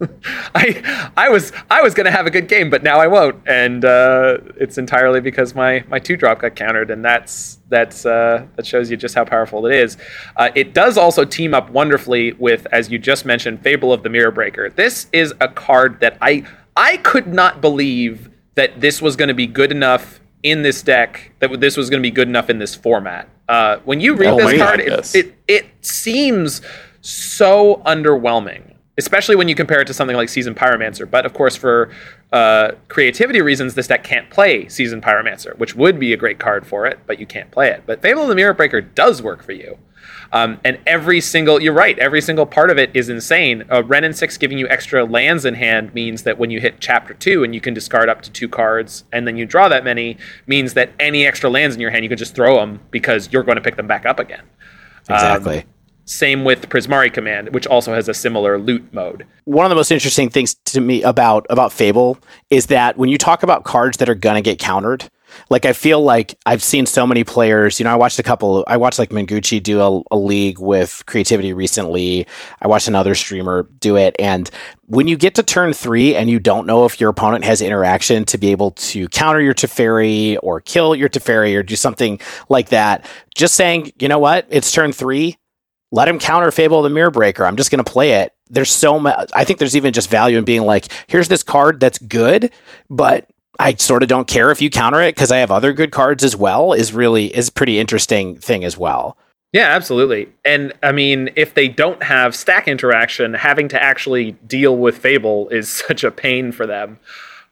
[0.54, 3.84] I I was I was gonna have a good game, but now I won't, and
[3.84, 8.66] uh, it's entirely because my my two drop got countered, and that's that's uh, that
[8.66, 9.96] shows you just how powerful it is.
[10.36, 14.10] Uh, it does also team up wonderfully with, as you just mentioned, Fable of the
[14.10, 14.70] Mirror Breaker.
[14.70, 16.44] This is a card that I
[16.76, 21.32] I could not believe that this was going to be good enough in this deck,
[21.40, 23.28] that this was going to be good enough in this format.
[23.48, 26.60] Uh, when you read oh, this card, it, it, it seems
[27.00, 31.08] so underwhelming, especially when you compare it to something like Seasoned Pyromancer.
[31.10, 31.90] But of course, for
[32.32, 36.66] uh, creativity reasons, this deck can't play Seasoned Pyromancer, which would be a great card
[36.66, 37.82] for it, but you can't play it.
[37.86, 39.78] But Fable of the Mirror Breaker does work for you.
[40.32, 43.64] Um, and every single, you're right, every single part of it is insane.
[43.70, 47.14] Uh, and Six giving you extra lands in hand means that when you hit chapter
[47.14, 50.16] two and you can discard up to two cards and then you draw that many,
[50.46, 53.42] means that any extra lands in your hand, you can just throw them because you're
[53.42, 54.42] going to pick them back up again.
[55.08, 55.58] Exactly.
[55.58, 55.64] Um,
[56.06, 59.26] same with Prismari Command, which also has a similar loot mode.
[59.44, 63.18] One of the most interesting things to me about about Fable is that when you
[63.18, 65.10] talk about cards that are gonna get countered,
[65.50, 67.78] like I feel like I've seen so many players.
[67.78, 68.64] You know, I watched a couple.
[68.66, 72.26] I watched like Mengucci do a, a, league with creativity recently.
[72.62, 74.50] I watched another streamer do it, and
[74.86, 78.24] when you get to turn three and you don't know if your opponent has interaction
[78.26, 82.68] to be able to counter your Teferi or kill your Teferi or do something like
[82.68, 83.04] that,
[83.34, 85.36] just saying, you know what, it's turn three.
[85.92, 87.46] Let him counter Fable of the Mirror Breaker.
[87.46, 88.32] I'm just going to play it.
[88.48, 89.30] There's so much.
[89.34, 92.50] I think there's even just value in being like, here's this card that's good,
[92.90, 93.28] but
[93.58, 96.22] I sort of don't care if you counter it because I have other good cards
[96.22, 99.16] as well is really is pretty interesting thing as well.
[99.52, 100.28] Yeah, absolutely.
[100.44, 105.48] And I mean, if they don't have stack interaction, having to actually deal with Fable
[105.48, 106.98] is such a pain for them.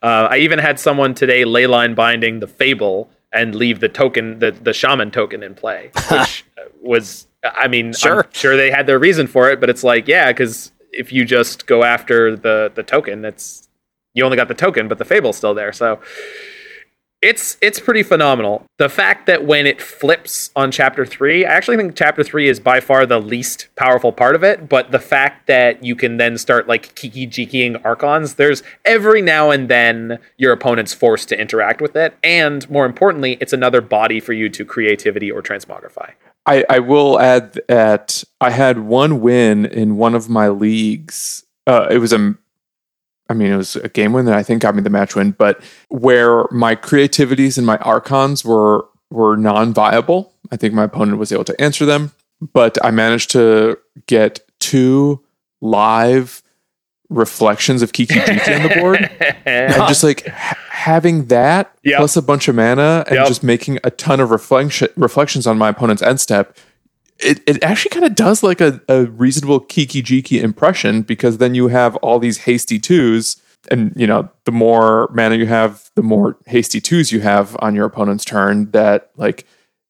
[0.02, 4.50] Uh, I even had someone today leyline binding the Fable and leave the token, the,
[4.50, 6.44] the shaman token in play, which
[6.82, 8.24] was, I mean, sure.
[8.24, 11.24] I'm sure they had their reason for it, but it's like, yeah, because if you
[11.24, 13.68] just go after the the token, that's
[14.14, 15.72] you only got the token, but the fable's still there.
[15.72, 16.00] So
[17.24, 18.66] it's it's pretty phenomenal.
[18.76, 22.60] The fact that when it flips on chapter three, I actually think chapter three is
[22.60, 24.68] by far the least powerful part of it.
[24.68, 29.50] But the fact that you can then start like kiki jikiing archons, there's every now
[29.50, 34.20] and then your opponent's forced to interact with it, and more importantly, it's another body
[34.20, 36.12] for you to creativity or transmogrify.
[36.46, 41.44] I, I will add that I had one win in one of my leagues.
[41.66, 42.34] Uh, it was a
[43.28, 45.30] I mean, it was a game win that I think got me the match win,
[45.30, 50.32] but where my creativities and my archons were were non-viable.
[50.50, 52.12] I think my opponent was able to answer them,
[52.52, 55.24] but I managed to get two
[55.60, 56.42] live
[57.08, 59.10] reflections of Kiki Jiki on the board.
[59.46, 61.98] and just like ha- having that Yep.
[61.98, 63.28] plus a bunch of mana and Yep.
[63.28, 66.56] just making a ton of reflection reflections on my opponent's end step.
[67.18, 71.54] It, it actually kind of does like a, a reasonable Kiki Jiki impression because then
[71.54, 73.36] you have all these hasty twos
[73.70, 77.74] and you know the more mana you have the more hasty twos you have on
[77.74, 79.46] your opponent's turn that like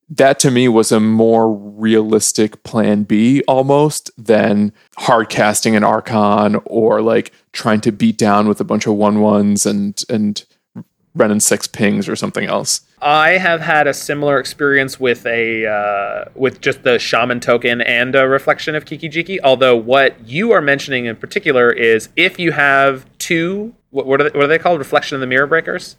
[0.09, 6.61] that to me was a more realistic plan B almost than hard casting an archon
[6.67, 10.45] or like trying to beat down with a bunch of one ones and and
[11.15, 12.81] running six pings or something else.
[13.01, 18.15] I have had a similar experience with a uh, with just the shaman token and
[18.15, 19.39] a reflection of Kiki Jiki.
[19.45, 24.25] Although what you are mentioning in particular is if you have two, what, what, are,
[24.31, 24.79] they, what are they called?
[24.79, 25.97] Reflection of the mirror breakers.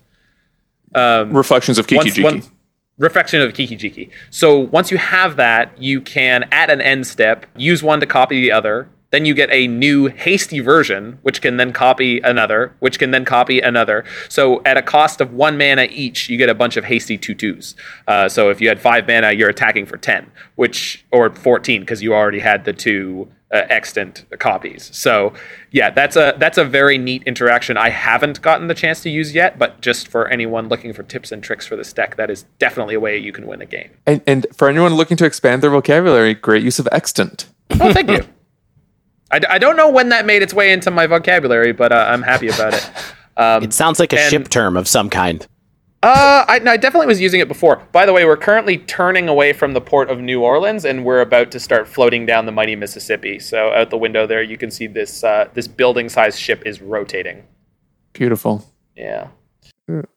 [0.95, 2.49] Reflections of Kiki Jiki.
[2.97, 4.09] Reflection of Kiki Jiki.
[4.29, 8.41] So once you have that, you can at an end step use one to copy
[8.41, 8.87] the other.
[9.15, 13.23] Then you get a new hasty version, which can then copy another, which can then
[13.23, 14.03] copy another.
[14.27, 17.33] So at a cost of one mana each, you get a bunch of hasty two
[17.33, 17.75] twos.
[18.09, 22.03] Uh, so if you had five mana, you're attacking for ten, which or fourteen because
[22.03, 24.89] you already had the two uh, extant copies.
[24.93, 25.31] So
[25.71, 27.77] yeah, that's a that's a very neat interaction.
[27.77, 31.31] I haven't gotten the chance to use yet, but just for anyone looking for tips
[31.31, 33.91] and tricks for this deck, that is definitely a way you can win a game.
[34.05, 37.47] and, and for anyone looking to expand their vocabulary, great use of extant.
[37.79, 38.25] Oh, thank you.
[39.31, 42.05] I, d- I don't know when that made its way into my vocabulary, but uh,
[42.09, 42.89] I'm happy about it.
[43.37, 45.45] Um, It sounds like a and- ship term of some kind.
[46.01, 47.81] Uh, I, I definitely was using it before.
[47.91, 51.19] By the way, we're currently turning away from the port of New Orleans, and we're
[51.19, 53.39] about to start floating down the mighty Mississippi.
[53.39, 57.43] So out the window there, you can see this uh, this building-sized ship is rotating.
[58.13, 58.63] Beautiful.
[58.95, 59.27] Yeah,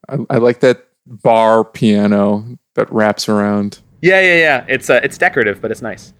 [0.07, 2.45] I, I like that bar piano
[2.75, 3.79] that wraps around.
[4.01, 4.65] yeah, yeah, yeah.
[4.69, 6.13] It's uh, it's decorative, but it's nice.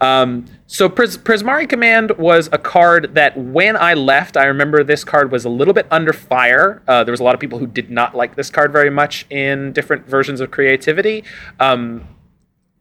[0.00, 5.04] Um, so Pris- Prismari Command was a card that when I left, I remember this
[5.04, 6.82] card was a little bit under fire.
[6.88, 9.26] Uh, there was a lot of people who did not like this card very much
[9.30, 11.24] in different versions of Creativity.
[11.60, 12.06] Um,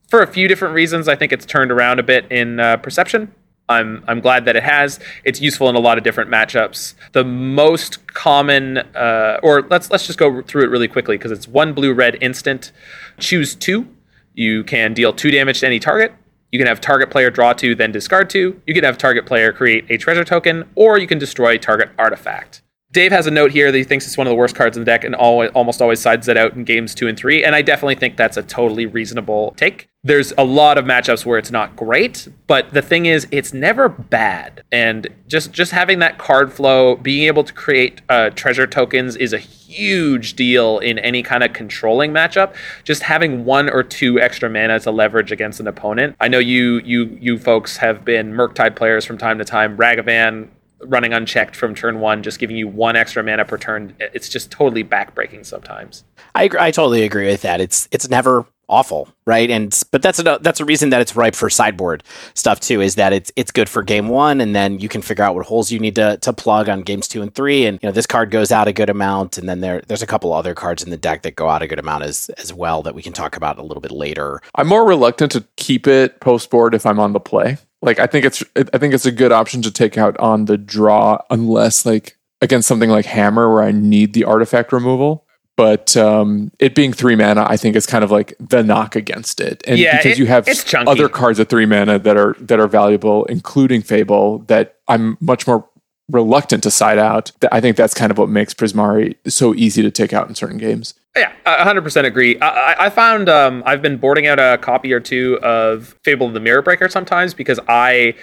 [0.08, 3.34] for a few different reasons, I think it's turned around a bit in uh, perception.
[3.70, 5.00] I'm I'm glad that it has.
[5.24, 6.96] It's useful in a lot of different matchups.
[7.14, 11.48] The most common, uh, or let's let's just go through it really quickly because it's
[11.48, 12.72] one blue red instant.
[13.20, 13.88] Choose two.
[14.34, 16.14] You can deal two damage to any target.
[16.54, 18.62] You can have target player draw two, then discard two.
[18.68, 22.62] You can have target player create a treasure token, or you can destroy target artifact.
[22.92, 24.82] Dave has a note here that he thinks it's one of the worst cards in
[24.82, 27.44] the deck and always, almost always sides it out in games two and three.
[27.44, 29.90] And I definitely think that's a totally reasonable take.
[30.04, 33.90] There's a lot of matchups where it's not great, but the thing is, it's never
[33.90, 34.62] bad.
[34.72, 39.34] And just just having that card flow, being able to create uh, treasure tokens is
[39.34, 39.40] a
[39.74, 42.56] huge deal in any kind of controlling matchup.
[42.84, 46.16] Just having one or two extra mana to leverage against an opponent.
[46.20, 49.78] I know you you you folks have been Murktide players from time to time.
[49.78, 50.50] Ragavan
[50.86, 53.96] running unchecked from turn one, just giving you one extra mana per turn.
[54.00, 56.04] It's just totally backbreaking sometimes.
[56.36, 57.62] I agree, I totally agree with that.
[57.62, 59.50] It's it's never awful, right?
[59.50, 62.04] And but that's a that's a reason that it's ripe for sideboard
[62.34, 62.82] stuff too.
[62.82, 65.46] Is that it's it's good for game one, and then you can figure out what
[65.46, 67.66] holes you need to to plug on games two and three.
[67.66, 70.08] And you know this card goes out a good amount, and then there there's a
[70.08, 72.82] couple other cards in the deck that go out a good amount as as well
[72.84, 74.42] that we can talk about a little bit later.
[74.56, 77.58] I'm more reluctant to keep it post board if I'm on the play.
[77.82, 80.58] Like I think it's I think it's a good option to take out on the
[80.58, 85.23] draw unless like against something like hammer where I need the artifact removal.
[85.56, 89.40] But um, it being three mana, I think is kind of like the knock against
[89.40, 90.48] it, and Yeah, because it- you have
[90.88, 95.46] other cards at three mana that are that are valuable, including Fable, that I'm much
[95.46, 95.68] more
[96.10, 97.32] reluctant to side out.
[97.52, 100.58] I think that's kind of what makes Prismari so easy to take out in certain
[100.58, 100.96] games.
[101.16, 102.38] Yeah, I 100% agree.
[102.40, 106.28] I, I- I found um, I've been boarding out a copy or two of Fable
[106.28, 108.16] of the Mirror Breaker sometimes because I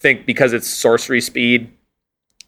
[0.00, 1.70] think because it's sorcery speed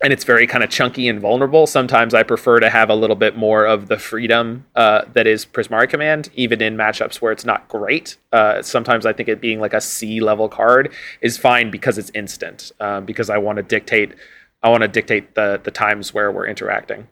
[0.05, 3.17] and it's very kind of chunky and vulnerable, sometimes I prefer to have a little
[3.17, 7.47] bit more of the freedom uh, that is Prismari Command, even in matchups where it's
[7.47, 8.19] not great.
[8.31, 10.93] Uh, sometimes I think it being like a C level card
[11.23, 14.15] is fine because it's instant, um, because I want to dictate.
[14.63, 17.09] I want to dictate the the times where we're interacting.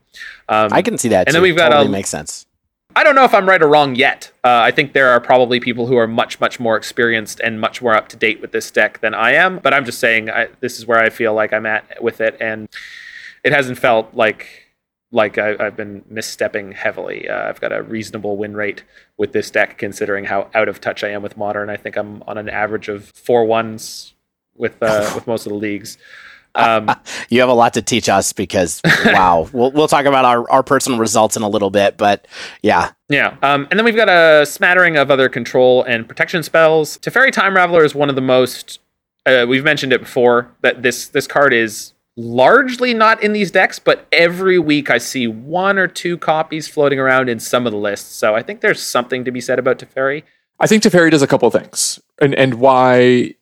[0.51, 1.20] Um, I can see that.
[1.20, 1.32] And too.
[1.32, 2.47] then we've got totally a- makes sense.
[2.95, 4.30] I don't know if I'm right or wrong yet.
[4.45, 7.80] Uh, I think there are probably people who are much, much more experienced and much
[7.80, 9.59] more up to date with this deck than I am.
[9.59, 12.36] But I'm just saying I, this is where I feel like I'm at with it,
[12.40, 12.68] and
[13.45, 14.62] it hasn't felt like
[15.14, 17.28] like I, have been misstepping heavily.
[17.28, 18.82] Uh, I've got a reasonable win rate
[19.18, 21.68] with this deck, considering how out of touch I am with modern.
[21.68, 24.14] I think I'm on an average of four ones
[24.57, 25.99] with uh, with most of the leagues.
[26.55, 26.90] Um,
[27.28, 30.62] you have a lot to teach us because wow, we'll we'll talk about our, our
[30.62, 32.26] personal results in a little bit, but
[32.62, 33.36] yeah, yeah.
[33.42, 36.98] Um, and then we've got a smattering of other control and protection spells.
[36.98, 38.80] Teferi Time Raveler is one of the most.
[39.24, 43.78] Uh, we've mentioned it before that this this card is largely not in these decks,
[43.78, 47.78] but every week I see one or two copies floating around in some of the
[47.78, 48.14] lists.
[48.14, 50.24] So I think there's something to be said about Teferi.
[50.61, 53.34] I think Teferi does a couple things, and and why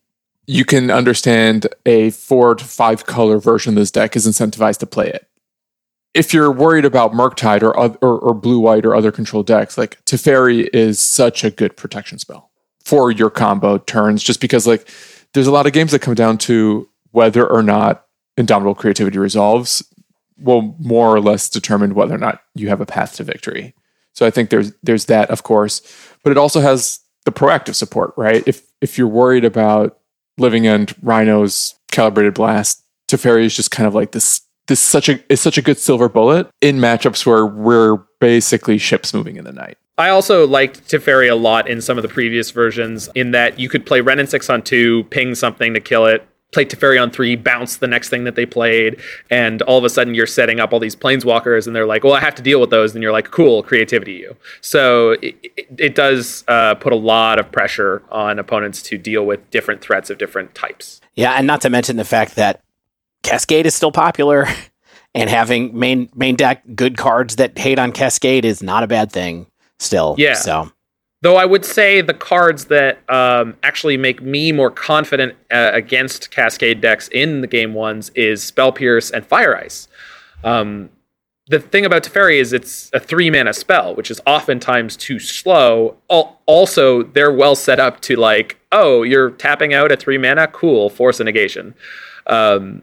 [0.50, 4.86] you can understand a four to five color version of this deck is incentivized to
[4.86, 5.28] play it.
[6.12, 10.04] If you're worried about Murktide or, or, or blue white or other control decks, like
[10.06, 12.50] Teferi is such a good protection spell
[12.84, 14.88] for your combo turns, just because like
[15.34, 19.84] there's a lot of games that come down to whether or not Indomitable Creativity resolves
[20.36, 23.72] will more or less determine whether or not you have a path to victory.
[24.14, 25.80] So I think there's there's that, of course,
[26.24, 28.42] but it also has the proactive support, right?
[28.48, 29.99] If if you're worried about
[30.40, 35.20] Living End Rhino's calibrated blast, Teferi is just kind of like this this such a
[35.32, 39.52] is such a good silver bullet in matchups where we're basically ships moving in the
[39.52, 39.76] night.
[39.98, 43.68] I also liked Teferi a lot in some of the previous versions in that you
[43.68, 47.10] could play Wrenn and Six on two, ping something to kill it, play Teferi on
[47.10, 50.60] three, bounce the next thing that they played, and all of a sudden you're setting
[50.60, 53.02] up all these planeswalkers, and they're like, "Well, I have to deal with those," and
[53.02, 57.50] you're like, "Cool, creativity, you." So it, it, it does uh, put a lot of
[57.52, 61.00] pressure on opponents to deal with different threats of different types.
[61.14, 62.62] Yeah, and not to mention the fact that
[63.22, 64.46] Cascade is still popular,
[65.14, 69.12] and having main main deck good cards that hate on Cascade is not a bad
[69.12, 69.46] thing.
[69.78, 70.34] Still, yeah.
[70.34, 70.70] So
[71.22, 76.30] Though I would say the cards that um, actually make me more confident uh, against
[76.30, 79.86] Cascade decks in the game ones is Spell Pierce and Fire Ice.
[80.42, 80.88] Um,
[81.48, 85.96] the thing about Teferi is it's a three mana spell, which is oftentimes too slow.
[86.08, 90.88] Also, they're well set up to like, oh, you're tapping out at three mana, cool,
[90.88, 91.74] Force of Negation.
[92.28, 92.82] Um,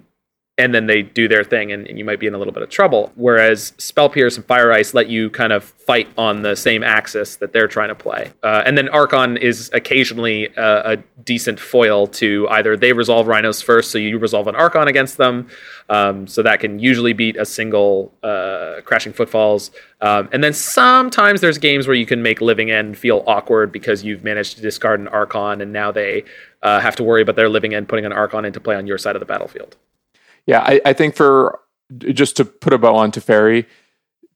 [0.58, 2.64] and then they do their thing and, and, you might be in a little bit
[2.64, 3.12] of trouble.
[3.16, 7.36] Whereas Spell Pierce and Fire Ice let you kind of fight on the same axis
[7.38, 8.32] that they're trying to play.
[8.42, 13.62] Uh, and then Archon is occasionally a, a, decent foil to either they resolve Rhinos
[13.62, 15.50] first, so you resolve an Archon against them.
[15.90, 19.72] Um, so that can usually beat a single uh, Crashing Footfalls.
[20.00, 24.06] Um, and then sometimes there's games where you can make Living End feel awkward because
[24.06, 26.24] you've managed to discard an Archon and now they
[26.64, 28.98] uh, have to worry about their Living End putting an Archon into play on your
[28.98, 29.76] side of the battlefield.
[30.48, 31.60] Yeah, I, I think for
[32.00, 33.66] just to put a bow on Teferi,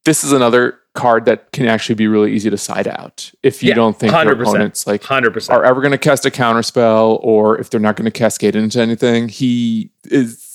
[0.06, 3.70] this is another card that can actually be really easy to side out if you
[3.70, 5.50] yeah, don't think your opponents like 100%.
[5.50, 8.56] are ever going to cast a counter spell or if they're not going to cascade
[8.56, 9.30] into anything.
[9.30, 10.51] He is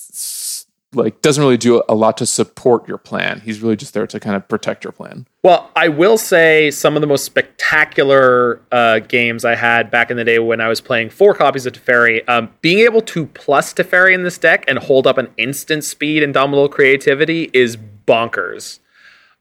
[0.93, 3.41] like doesn't really do a lot to support your plan.
[3.41, 5.27] He's really just there to kind of protect your plan.
[5.43, 10.17] Well, I will say some of the most spectacular uh, games I had back in
[10.17, 13.75] the day when I was playing four copies of Teferi, um, being able to plus
[13.75, 18.79] Teferi in this deck and hold up an instant speed and Indomitable Creativity is bonkers.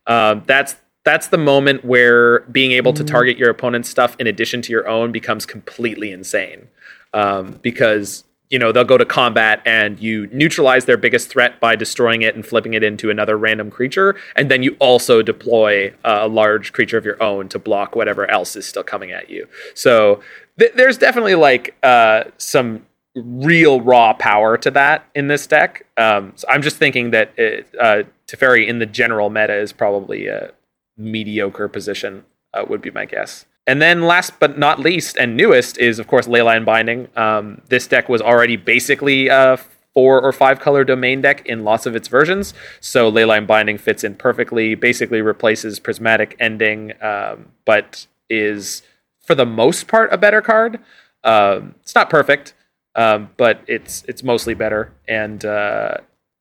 [0.08, 4.64] Um, that's that's the moment where being able to target your opponent's stuff in addition
[4.64, 6.68] to your own becomes completely insane.
[7.14, 8.24] Um, because
[8.56, 12.36] you know they'll go to combat and you neutralize their biggest threat by destroying it
[12.36, 14.16] and flipping it into another random creature.
[14.38, 18.56] And then you also deploy a large creature of your own to block whatever else
[18.56, 19.46] is still coming at you.
[19.74, 20.22] So
[20.58, 25.86] th- there's definitely like uh, some real raw power to that in this deck.
[25.98, 30.28] Um, so i'm just thinking that it, uh, Teferi in the general meta is probably
[30.28, 30.54] a
[30.96, 35.78] mediocre position uh, would be my guess and then last but not least and newest
[35.78, 37.08] is of course Leyline Binding.
[37.16, 39.60] Um, this deck was already basically a
[39.94, 44.04] four or five color domain deck in lots of its versions, so Leyline Binding fits
[44.04, 44.76] in perfectly.
[44.76, 48.82] Basically replaces Prismatic Ending, um, but is
[49.22, 50.80] for the most part a better card.
[51.24, 52.54] Um, it's not perfect,
[52.96, 54.92] um, but it's it's mostly better.
[55.08, 55.98] And uh,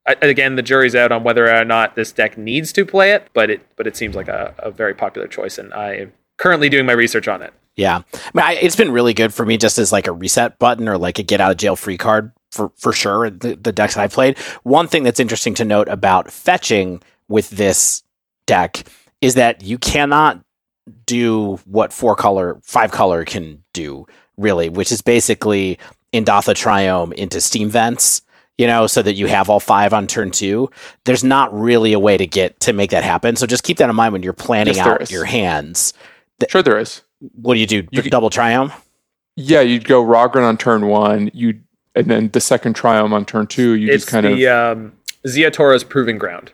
[0.07, 3.29] I, again, the jury's out on whether or not this deck needs to play it,
[3.33, 6.09] but it but it seems like a, a very popular choice, and I
[6.39, 7.53] currently doing my research on it.
[7.77, 10.59] Yeah, I mean, I, it's been really good for me just as like a reset
[10.59, 13.31] button or like a get out of jail free card for for sure.
[13.31, 14.39] The, the decks I played.
[14.63, 18.03] One thing that's interesting to note about fetching with this
[18.47, 18.85] deck
[19.21, 20.41] is that you cannot
[21.07, 24.07] do what four color, five color can do
[24.37, 25.79] really, which is basically
[26.13, 28.23] Indatha Triome into Steam Vents.
[28.57, 30.71] you know, so that you have all five on turn two.
[31.07, 33.35] There's not really a way to get to make that happen.
[33.35, 35.93] So just keep that in mind when you're planning Yes, out your hands.
[36.49, 37.03] Sure, there is.
[37.41, 37.87] What do you do?
[37.91, 38.73] You could- double Triome?
[39.37, 41.31] Yeah, you'd go Raugrin on turn one.
[41.35, 41.61] You
[41.97, 43.73] and then the second Triome on turn two.
[43.75, 44.93] You It's just kind the of um,
[45.27, 46.53] Ziatora's proving ground.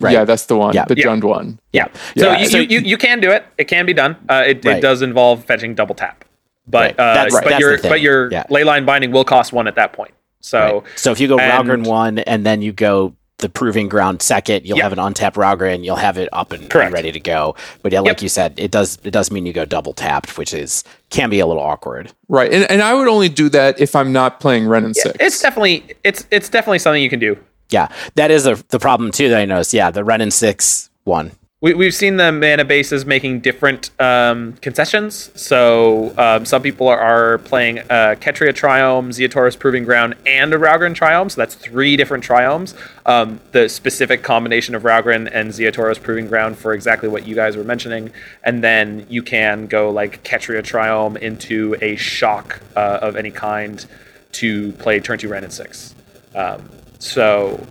[0.00, 0.12] right.
[0.12, 0.84] yeah, that's the one, Yeah.
[0.84, 1.06] the Yeah.
[1.06, 1.58] Jund one.
[1.72, 1.86] Yeah.
[2.16, 3.44] So, Yeah, you, so- you, you, you can do it.
[3.58, 4.16] It can be done.
[4.28, 4.76] Uh, it, Right.
[4.78, 6.24] it does involve fetching double tap,
[6.66, 6.90] but Right.
[7.00, 7.90] uh, That's- but that's your the thing.
[7.90, 8.44] but your Yeah.
[8.50, 10.12] ley line binding will cost one at that point.
[10.40, 10.82] So Right.
[10.98, 14.66] So if you go and- Ralgren one and then you go the proving ground second,
[14.66, 14.84] you'll Yeah.
[14.84, 17.54] have an untapped Raugrin, you'll have it up and, and ready to go.
[17.82, 18.22] But yeah, like Yep.
[18.22, 21.38] you said, it does it does mean you go double tapped, which is can be
[21.40, 22.12] a little awkward.
[22.28, 25.16] Right, and and I would only do that if I'm not playing Wrenn and Six.
[25.20, 27.36] it's definitely it's it's definitely something you can do.
[27.70, 29.72] Yeah, that is a, the problem too that I noticed.
[29.74, 31.30] Yeah, the Wrenn and Six one.
[31.60, 35.32] We, we've seen the mana bases making different um, concessions.
[35.34, 40.56] So um, some people are, are playing uh, Ketria Triome, Ziatora's Proving Ground, and a
[40.56, 41.28] Raugrin Triome.
[41.28, 42.76] So that's three different Triomes.
[43.06, 47.56] Um, the specific combination of Raugrin and Ziatora's Proving Ground for exactly what you guys
[47.56, 48.12] were mentioning.
[48.44, 53.84] And then you can go like Ketria Triome into a shock uh, of any kind
[54.30, 55.96] to play turn two Wrenn and Six.
[56.36, 56.68] Um,
[57.00, 57.66] so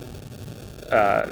[0.92, 1.30] uh,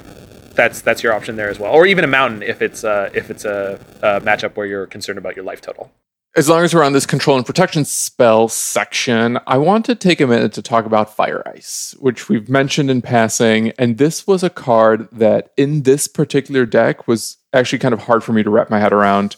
[0.56, 3.30] that's that's your option there as well, or even a mountain if it's uh, if
[3.30, 5.91] it's a, a matchup where you're concerned about your life total.
[6.36, 10.20] as long as we're on this control and protection spell section, I want to take
[10.20, 13.72] a minute to talk about Fire Ice, which we've mentioned in passing.
[13.80, 18.22] And this was a card that in this particular deck was actually kind of hard
[18.22, 19.38] for me to wrap my head around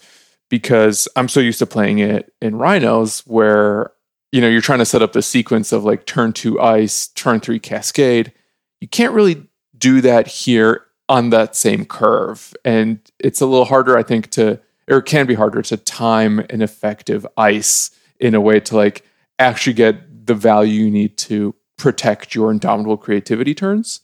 [0.50, 3.92] because I'm so used to playing it in Rhinos where,
[4.32, 7.42] you know, you're trying to set up the sequence of like turn two ice, turn
[7.42, 8.34] three cascade.
[8.82, 9.46] You can't really
[9.78, 12.54] do that here on that same curve.
[12.66, 16.40] And it's a little harder, I think, to or it can be harder to time
[16.50, 19.06] an effective ice in a way to like
[19.38, 24.02] actually get the value you need to protect your indomitable creativity turns.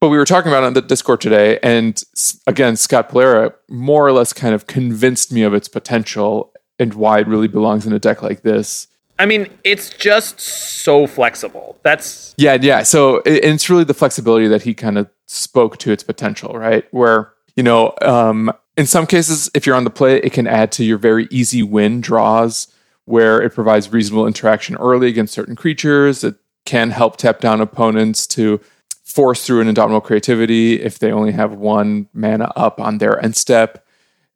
[0.00, 2.00] But we were talking about on the Discord today, and
[2.46, 7.20] again, Scott Polera more or less kind of convinced me of its potential and why
[7.20, 8.88] it really belongs in a deck like this.
[9.18, 11.78] I mean, it's just so flexible.
[11.82, 12.82] That's Yeah, yeah.
[12.82, 16.84] So it, it's really the flexibility that he kind of spoke to its potential, right?
[16.90, 20.70] Where you know, um, in some cases, if you're on the play, it can add
[20.72, 22.68] to your very easy win draws,
[23.06, 26.22] where it provides reasonable interaction early against certain creatures.
[26.22, 26.36] It
[26.66, 28.60] can help tap down opponents to
[29.04, 33.36] force through an indomitable creativity if they only have one mana up on their end
[33.36, 33.86] step.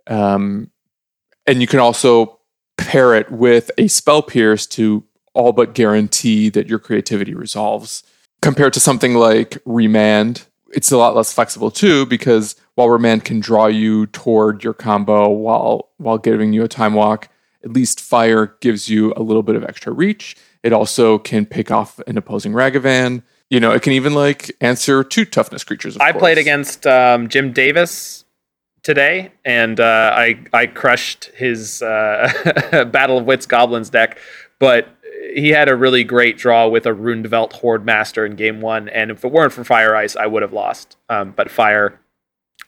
[0.06, 0.70] Um,
[1.46, 2.39] and you can also
[2.80, 5.04] pair it with a spell pierce to
[5.34, 8.02] all but guarantee that your creativity resolves.
[8.42, 13.38] Compared to something like Remand, it's a lot less flexible too, because while Remand can
[13.40, 17.28] draw you toward your combo while while giving you a time walk,
[17.62, 20.36] at least Fire gives you a little bit of extra reach.
[20.62, 23.22] It also can pick off an opposing Ragavan.
[23.50, 25.96] You know, it can even like answer two toughness creatures.
[25.96, 28.24] of I played against um, Jim Davis
[28.82, 34.18] today, and uh, I I crushed his uh, Battle of Wits Goblins deck,
[34.58, 34.88] but
[35.34, 39.24] he had a really great draw with a Rundvelt Hordemaster in game one, and if
[39.24, 40.96] it weren't for Fire Ice, I would have lost.
[41.08, 42.00] Um, but Fire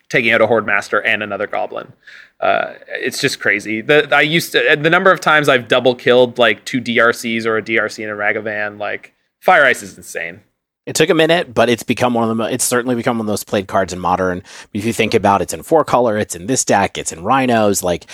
[0.08, 1.92] taking out a Horde Master and another Goblin.
[2.38, 3.80] Uh, it's just crazy.
[3.80, 7.56] The I used to the number of times I've double killed like two DRCs or
[7.56, 8.78] a DRC and a Ragavan.
[8.78, 10.40] Like Fire Ice is insane.
[10.84, 12.44] It took a minute, but it's become one of the.
[12.44, 14.42] It's certainly become one of those played cards in modern.
[14.72, 17.22] If you think about it, it's in four color, it's in this deck, it's in
[17.22, 17.82] rhinos.
[17.82, 18.06] Like,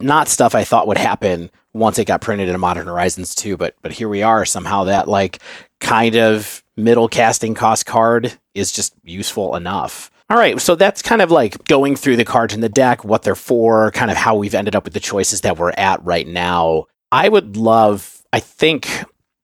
[0.00, 3.74] not stuff I thought would happen once it got printed in Modern Horizons 2, but
[3.82, 4.44] but here we are.
[4.44, 5.40] Somehow that like
[5.80, 10.10] kind of middle casting cost card is just useful enough.
[10.30, 13.22] All right, so that's kind of like going through the cards in the deck, what
[13.22, 16.26] they're for, kind of how we've ended up with the choices that we're at right
[16.26, 16.86] now.
[17.12, 18.88] I would love, I think,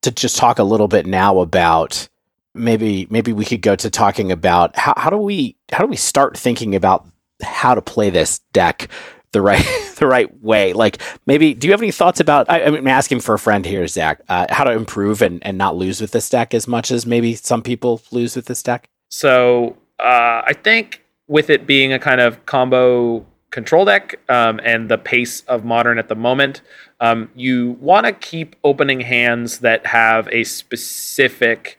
[0.02, 2.08] to just talk a little bit now about
[2.54, 5.96] maybe maybe we could go to talking about how, how do we how do we
[5.96, 7.06] start thinking about
[7.42, 8.88] how to play this deck
[9.32, 9.64] the right
[9.96, 10.72] the right way?
[10.72, 13.86] Like maybe do you have any thoughts about I, i'm asking for a friend here
[13.86, 17.06] zach uh, how to improve and, and not lose with this deck as much as
[17.06, 18.88] maybe some people lose with this deck?
[19.08, 24.88] So uh, I think with it being a kind of combo control deck um, and
[24.88, 26.62] the pace of modern at the moment,
[27.00, 31.78] um, you want to keep opening hands that have a specific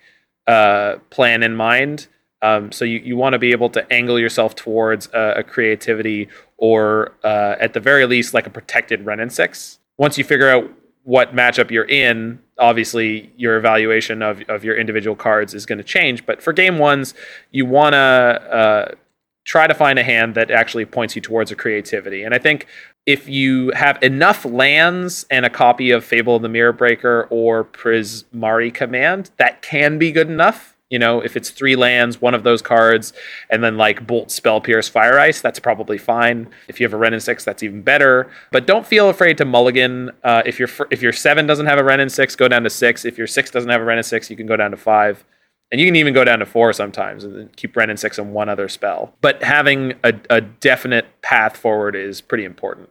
[0.51, 2.07] uh, plan in mind.
[2.41, 6.27] Um, so you, you want to be able to angle yourself towards a, a creativity
[6.57, 9.79] or uh, at the very least like a protected Wrenn and Six.
[9.97, 10.69] Once you figure out
[11.03, 15.83] what matchup you're in, obviously your evaluation of, of your individual cards is going to
[15.83, 16.25] change.
[16.25, 17.13] But for game ones,
[17.51, 18.95] you want to uh,
[19.43, 22.23] try to find a hand that actually points you towards a creativity.
[22.23, 22.67] And I think
[23.11, 27.65] if you have enough lands and a copy of Fable of the Mirror Breaker or
[27.65, 30.77] Prismari Command, that can be good enough.
[30.89, 33.11] You know, if it's three lands, one of those cards,
[33.49, 36.47] and then like Bolt, Spell, Pierce, Fire Ice, that's probably fine.
[36.69, 38.31] If you have a Wrenn and Six, that's even better.
[38.51, 40.11] But don't feel afraid to mulligan.
[40.23, 42.69] Uh, if your if your seven doesn't have a Wrenn and Six, go down to
[42.69, 43.03] six.
[43.03, 45.25] If your six doesn't have a Wrenn and Six, you can go down to five.
[45.71, 48.33] And you can even go down to four sometimes and keep Wrenn and Six and
[48.33, 49.13] one other spell.
[49.21, 52.89] But having a, a definite path forward is pretty important.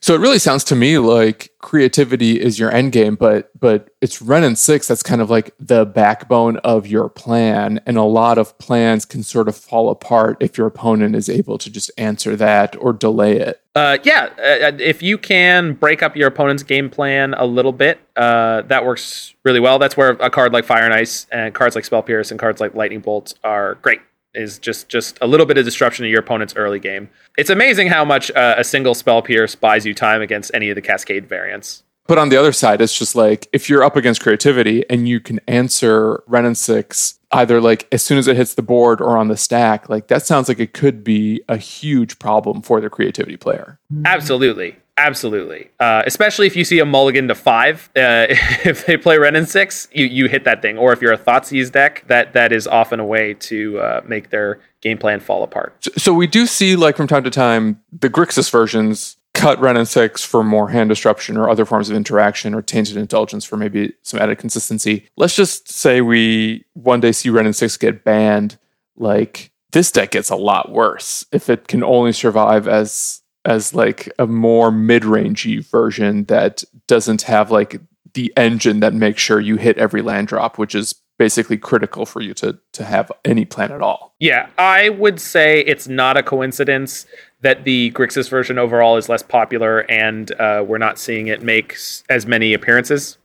[0.00, 4.22] So it really sounds to me like creativity is your end game, but but it's
[4.22, 8.38] Wrenn and Six that's kind of like the backbone of your plan, and a lot
[8.38, 12.36] of plans can sort of fall apart if your opponent is able to just answer
[12.36, 13.62] that or delay it.
[13.74, 18.00] Uh, yeah, uh, if you can break up your opponent's game plan a little bit,
[18.16, 19.78] uh, that works really well.
[19.78, 22.60] That's where a card like Fire and Ice and cards like Spell Pierce and cards
[22.60, 24.00] like Lightning Bolts are great
[24.36, 27.08] is just just a little bit of disruption to your opponent's early game.
[27.36, 30.74] It's amazing how much uh, a single spell pierce buys you time against any of
[30.74, 31.82] the cascade variants.
[32.06, 35.18] But on the other side, it's just like if you're up against creativity and you
[35.18, 39.16] can answer Wrenn and Six either like as soon as it hits the board or
[39.16, 42.88] on the stack, like that sounds like it could be a huge problem for the
[42.88, 43.78] creativity player.
[44.04, 44.76] Absolutely.
[44.98, 47.90] Absolutely, uh, especially if you see a mulligan to five.
[47.94, 48.26] Uh,
[48.64, 50.78] if they play Wrenn and six, you, you hit that thing.
[50.78, 54.30] Or if you're a Thoughtseize deck, that that is often a way to uh, make
[54.30, 55.76] their game plan fall apart.
[55.80, 59.76] So, so, we do see, like from time to time, the Grixis versions cut Wrenn
[59.76, 63.58] and six for more hand disruption or other forms of interaction, or tainted indulgence for
[63.58, 65.06] maybe some added consistency.
[65.16, 68.58] Let's just say we one day see Wrenn and six get banned.
[68.96, 74.12] Like this deck gets a lot worse if it can only survive as as like
[74.18, 77.80] a more mid-rangey version that doesn't have like
[78.12, 82.20] the engine that makes sure you hit every land drop, which is basically critical for
[82.20, 84.14] you to to have any plan at all.
[84.20, 87.06] Yeah, I would say it's not a coincidence
[87.40, 91.76] that the Grixis version overall is less popular, and uh, we're not seeing it make
[92.10, 93.18] as many appearances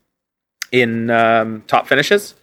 [0.72, 2.36] in um, top finishes.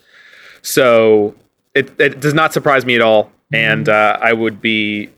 [0.63, 1.35] So
[1.75, 5.11] it, it does not surprise me at all, and uh, I would be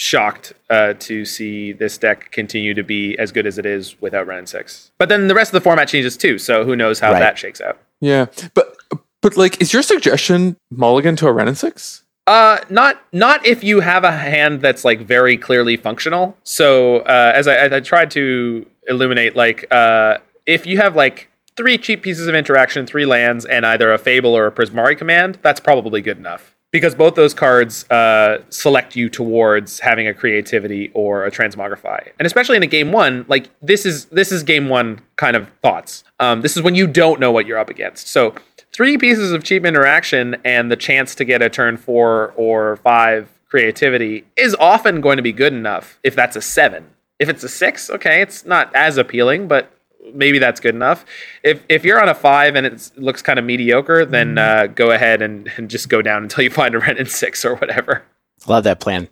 [0.00, 4.26] shocked uh, to see this deck continue to be as good as it is without
[4.26, 4.90] Wrenn and Six.
[4.96, 7.18] But then the rest of the format changes too, so who knows how right.
[7.18, 7.78] that shakes out.
[8.00, 8.76] Yeah, but
[9.20, 12.02] but like, is your suggestion Mulligan to a Wrenn and Six?
[12.26, 16.34] Uh, not not if you have a hand that's like very clearly functional.
[16.44, 21.28] So uh, as I, I tried to illuminate, like uh, if you have like
[21.58, 25.38] three cheap pieces of interaction, three lands, and either a Fable or a Prismari command,
[25.42, 30.90] that's probably good enough because both those cards uh, select you towards having a creativity
[30.94, 32.08] or a transmogrify.
[32.18, 35.48] And especially in a game one like this is this is game one kind of
[35.62, 36.04] thoughts.
[36.20, 38.08] Um, this is when you don't know what you're up against.
[38.08, 38.34] So
[38.72, 43.28] three pieces of cheap interaction and the chance to get a turn four or five
[43.48, 46.90] creativity is often going to be good enough if that's a seven.
[47.18, 49.72] If it's a six okay it's not as appealing but
[50.14, 51.04] maybe that's good enough.
[51.42, 54.64] If if you're on a five and it looks kind of mediocre, then mm-hmm.
[54.64, 57.44] uh, go ahead and, and just go down until you find a Wrenn and six
[57.44, 58.02] or whatever.
[58.46, 59.08] Love that plan.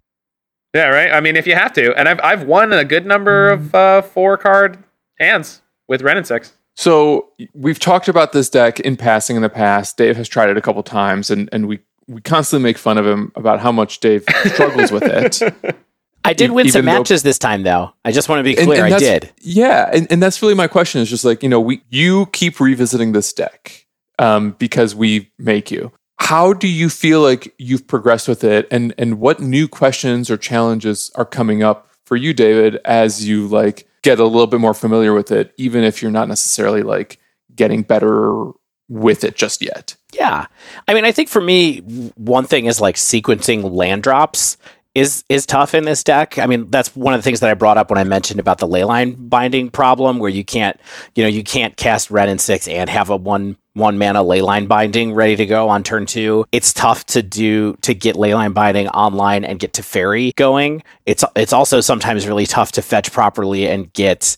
[0.75, 1.11] Yeah, right.
[1.13, 3.77] I mean, if you have to, and I've I've won a good number of mm-hmm.
[3.77, 4.79] uh, four card
[5.19, 6.53] hands with Wrenn and six.
[6.77, 9.97] So we've talked about this deck in passing in the past.
[9.97, 13.07] Dave has tried it a couple times, and and we we constantly make fun of
[13.07, 15.77] him about how much Dave struggles with it.
[16.29, 17.93] I did win some matches though, this time, though.
[18.05, 18.85] I just want to be clear.
[18.85, 19.33] And, and I did.
[19.39, 21.01] Yeah, and, and that's really my question.
[21.01, 23.87] Is just like you know, we you keep revisiting this deck
[24.19, 25.93] um, because we make you.
[26.21, 30.37] How do you feel like you've progressed with it, and and what new questions or
[30.37, 34.75] challenges are coming up for you, David, as you like get a little bit more
[34.75, 37.19] familiar with it, even if you're not necessarily like
[37.55, 38.51] getting better
[38.89, 39.97] with it just yet?
[40.13, 40.47] Yeah.
[40.87, 41.81] I mean, I think for me,
[42.17, 44.57] one thing is like sequencing land drops
[44.99, 46.39] is is tough in this deck.
[46.39, 48.59] I mean, that's one of the things that I brought up when I mentioned about
[48.59, 50.79] the leyline binding problem, where you can't,
[51.15, 54.67] you know, you can't cast Wrenn and six and have a one one mana leyline
[54.67, 56.45] binding ready to go on turn two.
[56.51, 60.83] It's tough to do to get leyline binding online and get Teferi going.
[61.07, 64.37] It's it's also sometimes really tough to fetch properly and get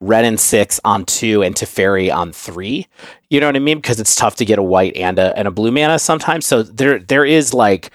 [0.00, 2.86] Wrenn and Six on two and to Teferi on three.
[3.30, 3.78] You know what I mean?
[3.78, 6.44] Because it's tough to get a white and a and a blue mana sometimes.
[6.44, 7.90] So there there is like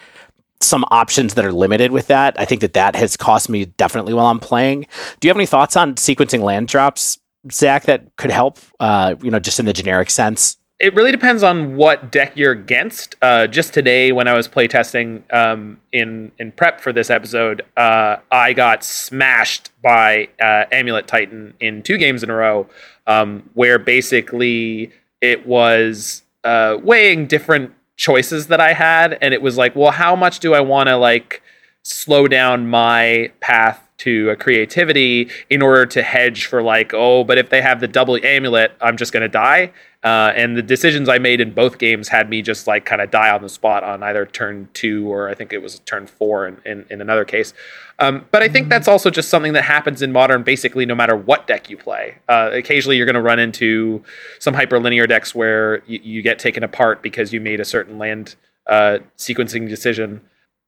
[0.62, 2.40] some options that are limited with that.
[2.40, 4.88] I think that that has cost me definitely while I'm playing.
[5.20, 7.20] Do you have any thoughts on sequencing land drops,
[7.52, 8.60] Zach, that could help?
[8.80, 10.58] Uh, you know, just in the generic sense.
[10.80, 13.16] It really depends on what deck you're against.
[13.20, 18.18] Uh, just today, when I was playtesting um, in in prep for this episode, uh,
[18.32, 22.68] I got smashed by uh, Amulet Titan in two games in a row,
[23.08, 29.58] um, where basically it was uh, weighing different choices that I had, and it was
[29.58, 31.42] like, well, how much do I want to like
[31.84, 37.38] slow down my path to a creativity in order to hedge for like, oh, but
[37.38, 39.72] if they have the double amulet, I'm just going to die.
[40.04, 43.10] Uh, and the decisions I made in both games had me just like kind of
[43.10, 46.48] die on the spot on either turn two or I think it was turn four
[46.48, 47.54] in, in, in another case.
[48.00, 48.70] Um, but I think mm-hmm.
[48.70, 52.18] that's also just something that happens in modern basically no matter what deck you play.
[52.30, 54.04] Uh, occasionally you're going to run into
[54.40, 58.36] some hyperlinear decks where you, you, get taken apart because you made a certain land
[58.68, 60.22] uh, sequencing decision.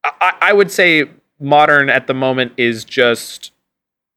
[0.03, 1.09] I, I would say
[1.39, 3.51] modern at the moment is just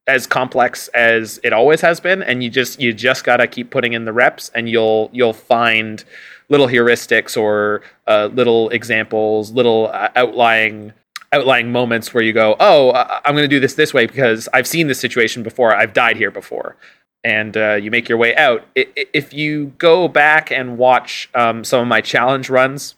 [0.06, 3.70] as complex as it always has been and you just you just got to keep
[3.70, 6.04] putting in the reps and you'll you'll find
[6.48, 10.92] little heuristics or uh, little examples little uh, outlying
[11.32, 12.92] outlying moments where you go oh
[13.24, 15.74] i'm going to do this this way because i've seen this situation before.
[15.74, 16.76] I've died here before.
[17.24, 18.66] And uh, you make your way out.
[18.74, 22.96] If you go back and watch um, some of my challenge runs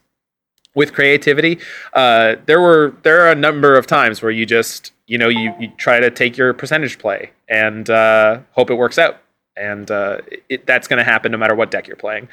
[0.74, 1.59] with creativity,
[1.93, 5.55] uh, there were there are a number of times where you just you know you,
[5.61, 9.20] you try to take your percentage play and uh, hope it works out,
[9.57, 12.26] and uh, it, that's going to happen no matter what deck you're playing.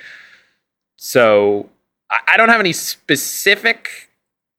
[0.96, 1.70] So
[2.10, 4.11] I, I don't have any specific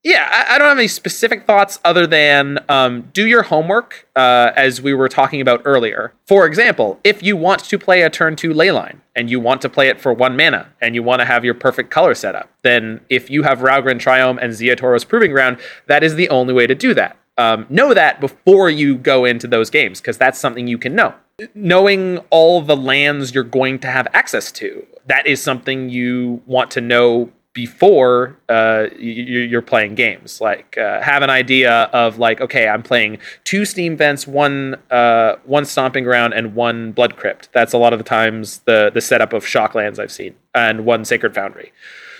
[0.04, 4.50] yeah, I, I, don't have any specific thoughts other than um, do your homework, uh,
[4.56, 6.12] as we were talking about earlier.
[6.26, 9.68] For example, if you want to play a turn two leyline and you want to
[9.68, 13.00] play it for one mana and you want to have your perfect color setup, then
[13.08, 16.74] if you have Raugrin Triome and Ziatora's Proving Ground, that is the only way to
[16.74, 17.16] do that.
[17.38, 21.14] Um, know that before you go into those games because that's something you can know.
[21.54, 26.70] Knowing all the lands you're going to have access to, that is something you want
[26.72, 30.40] to know before uh, you, are playing games.
[30.40, 35.36] Like uh, have an idea of like, okay, I'm playing two Steam Vents, one uh,
[35.44, 37.50] one Stomping Ground, and one Blood Crypt.
[37.52, 41.04] That's a lot of the times the the setup of Shocklands I've seen, and one
[41.04, 41.72] Sacred Foundry.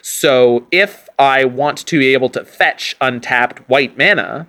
[0.03, 4.49] So if I want to be able to fetch untapped white mana,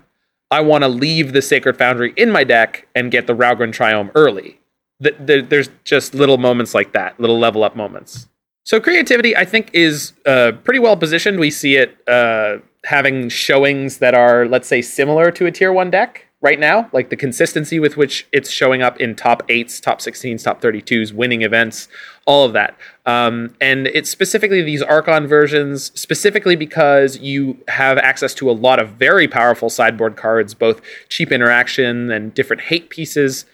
[0.50, 4.12] I want to leave the Sacred Foundry in my deck and get the Raugrin Triome
[4.16, 4.60] early.
[5.00, 8.28] The, the, there's just little moments like that, little level up moments.
[8.64, 11.40] So creativity, I think, is uh, pretty well positioned.
[11.40, 15.90] We see it uh, having showings that are, let's say, similar to a tier one
[15.92, 16.90] deck right now.
[16.94, 21.14] Like the consistency with which it's showing up in top eights, top 16s, top 32s,
[21.14, 21.90] winning events,
[22.26, 22.78] all of that.
[23.06, 28.80] Um, and it's specifically these Archon versions, specifically because you have access to a lot
[28.80, 33.46] of very powerful sideboard cards, both cheap interaction and different hate pieces.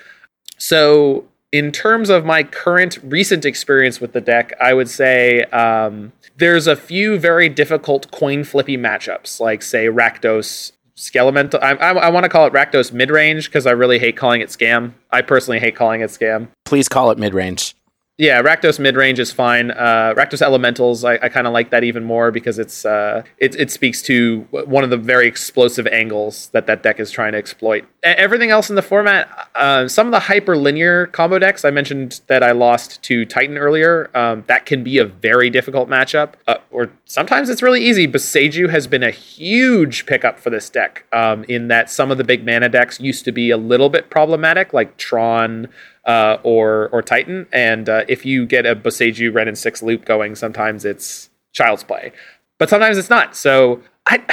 [0.57, 6.11] So in terms of my current recent experience with the deck, I would say um,
[6.37, 11.61] there's a few very difficult coin flippy matchups, like say Rakdos Skelemental.
[11.61, 14.41] I, I, I want to call it Rakdos mid range because I really hate calling
[14.41, 14.93] it scam.
[15.11, 16.49] I personally hate calling it scam.
[16.65, 17.75] Please call it mid range.
[18.20, 19.72] Yeah, Rakdos mid range is fine.
[19.72, 23.55] Uh, Rakdos Elementals, I, I kind of like that even more because it's uh, it,
[23.55, 27.38] it speaks to one of the very explosive angles that that deck is trying to
[27.38, 27.86] exploit.
[28.03, 32.20] Everything else in the format, uh, some of the hyper linear combo decks, I mentioned
[32.28, 34.11] that I lost to Titan earlier.
[34.13, 38.05] Um, that can be a very difficult matchup, uh, or sometimes it's really easy.
[38.05, 42.26] Boseiju has been a huge pickup for this deck um, in that some of the
[42.26, 45.70] big mana decks used to be a little bit problematic, like Tron
[46.05, 47.47] uh, or or Titan.
[47.51, 51.83] And uh, if you get a Boseiju Wrenn and Six loop going, sometimes it's child's
[51.83, 52.11] play,
[52.57, 53.35] but sometimes it's not.
[53.35, 54.23] So I.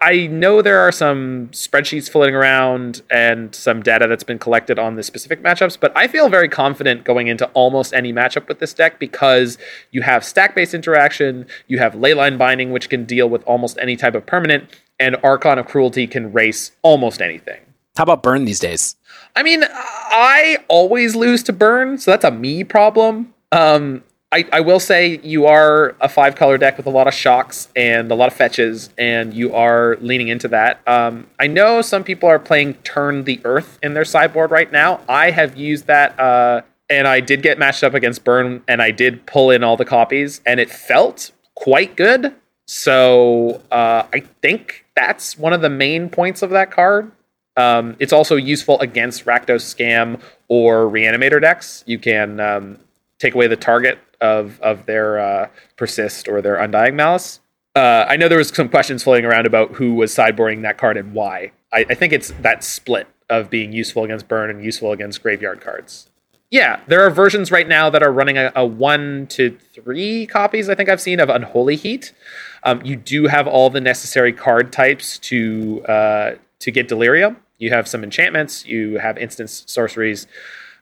[0.00, 4.94] I know there are some spreadsheets floating around and some data that's been collected on
[4.94, 8.72] the specific matchups, but I feel very confident going into almost any matchup with this
[8.72, 9.58] deck because
[9.90, 13.96] you have stack based interaction, you have leyline binding, which can deal with almost any
[13.96, 14.70] type of permanent,
[15.00, 17.65] and Archon of Cruelty can race almost anything.
[17.96, 18.96] How about burn these days?
[19.34, 23.32] I mean, I always lose to burn, so that's a me problem.
[23.52, 27.14] Um, I, I will say you are a five color deck with a lot of
[27.14, 30.86] shocks and a lot of fetches, and you are leaning into that.
[30.86, 35.00] Um, I know some people are playing Turn the Earth in their sideboard right now.
[35.08, 38.90] I have used that, uh, and I did get matched up against Burn, and I
[38.90, 42.34] did pull in all the copies, and it felt quite good.
[42.66, 47.12] So uh, I think that's one of the main points of that card.
[47.56, 51.84] Um, it's also useful against Rakdos Scam or Reanimator decks.
[51.86, 52.78] You can um,
[53.18, 57.40] take away the target of of their uh, persist or their undying malice.
[57.74, 60.96] Uh, I know there was some questions floating around about who was sideboarding that card
[60.96, 61.52] and why.
[61.72, 65.60] I, I, think it's that split of being useful against burn and useful against graveyard
[65.60, 66.08] cards.
[66.50, 70.70] Yeah, there are versions right now that are running a, a one to three copies.
[70.70, 72.14] I think I've seen of Unholy Heat.
[72.62, 77.36] Um, you do have all the necessary card types to uh, to get Delirium.
[77.58, 80.26] You have some enchantments, you have instants sorceries,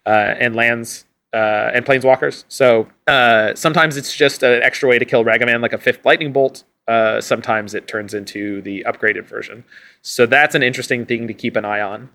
[0.07, 1.05] uh, and lands
[1.35, 2.45] uh, and planeswalkers.
[2.49, 6.33] So uh, sometimes it's just an extra way to kill Ragavan, like a fifth lightning
[6.33, 6.65] bolt.
[6.87, 9.65] Uh, sometimes it turns into the upgraded version.
[10.03, 12.11] So that's an interesting thing to keep an eye on.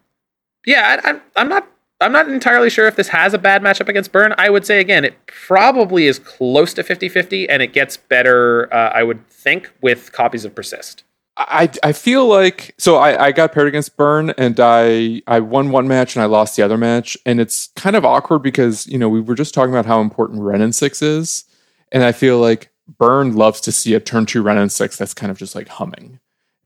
[0.66, 1.68] Yeah, I, I'm not.
[2.02, 4.34] I'm not entirely sure if this has a bad matchup against Burn.
[4.38, 8.74] I would say again, it probably is close to 50-50, and it gets better.
[8.74, 11.04] Uh, I would think with copies of Persist.
[11.40, 15.72] I, I feel like so I, I got paired against Burn and I I won
[15.72, 17.18] one match and I lost the other match.
[17.26, 20.42] And it's kind of awkward because you know we were just talking about how important
[20.42, 21.46] Wrenn and Six is.
[21.94, 25.14] And I feel like Burn loves to see a turn two Wrenn and Six that's
[25.14, 26.20] kind of just like humming.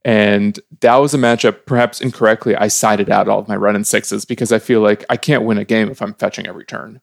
[0.04, 3.88] And that was a matchup perhaps incorrectly I sided out all of my Wrenn and
[3.88, 7.00] Sixes because I feel like I can't win a game if I'm fetching every turn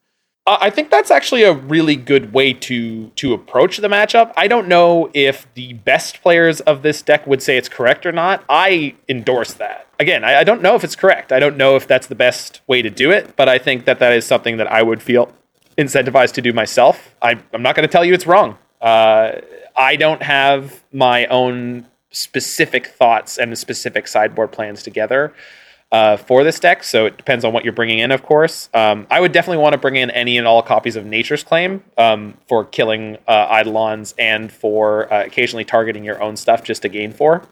[0.46, 4.32] I think that's actually a really good way to to approach the matchup.
[4.36, 8.12] I don't know if the best players of this deck would say it's correct or
[8.12, 8.44] not.
[8.48, 9.86] I endorse that.
[9.98, 11.30] Again, I, I don't know if it's correct.
[11.30, 13.98] I don't know if that's the best way to do it, but I think that
[13.98, 15.30] that is something that I would feel
[15.76, 17.14] incentivized to do myself.
[17.20, 18.56] I, I'm not going to tell you it's wrong.
[18.80, 19.40] Uh,
[19.76, 25.32] I don't have my own specific thoughts and specific sideboard plans together
[25.92, 26.84] uh, for this deck.
[26.84, 28.68] So it depends on what you're bringing in, of course.
[28.74, 31.82] Um, I would definitely want to bring in any and all copies of Nature's Claim
[31.98, 36.88] um, for killing uh, Eidolons and for uh, occasionally targeting your own stuff just to
[36.88, 37.46] gain four.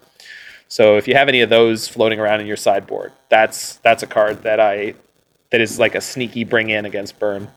[0.68, 4.06] So if you have any of those floating around in your sideboard, that's that's a
[4.06, 4.94] card that I
[5.50, 7.48] that is like a sneaky bring in against burn.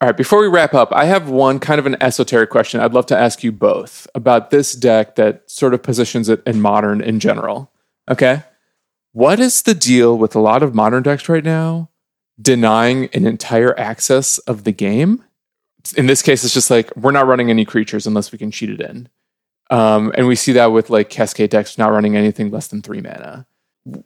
[0.00, 2.92] All right, before we wrap up, I have one kind of an esoteric question I'd
[2.92, 7.00] love to ask you both about this deck that sort of positions it in modern
[7.00, 7.72] in general.
[8.08, 8.42] Okay?
[9.16, 11.88] What is the deal with a lot of modern decks right now
[12.38, 15.24] denying an entire access of the game?
[15.96, 18.68] In this case, it's just like we're not running any creatures unless we can cheat
[18.68, 19.08] it in.
[19.70, 23.00] Um, and we see that with like Cascade decks not running anything less than three
[23.00, 23.46] mana.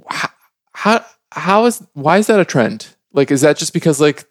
[0.08, 0.28] How,
[0.74, 2.94] how, how is, why is that a trend?
[3.12, 4.26] Like, is that just because like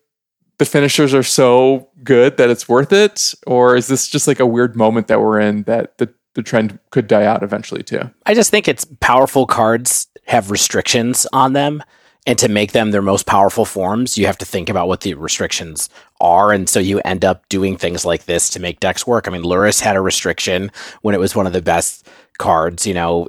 [0.59, 3.33] the finishers are so good that it's worth it?
[3.45, 6.79] Or is this just like a weird moment that we're in that the, the trend
[6.91, 8.09] could die out eventually too?
[8.25, 11.83] I just think it's powerful cards have restrictions on them.
[12.27, 15.15] And to make them their most powerful forms, you have to think about what the
[15.15, 15.89] restrictions
[16.21, 16.51] are.
[16.51, 19.27] And so you end up doing things like this to make decks work.
[19.27, 20.71] I mean, Lurrus had a restriction
[21.01, 22.07] when it was one of the best
[22.37, 22.85] cards.
[22.85, 23.27] You know,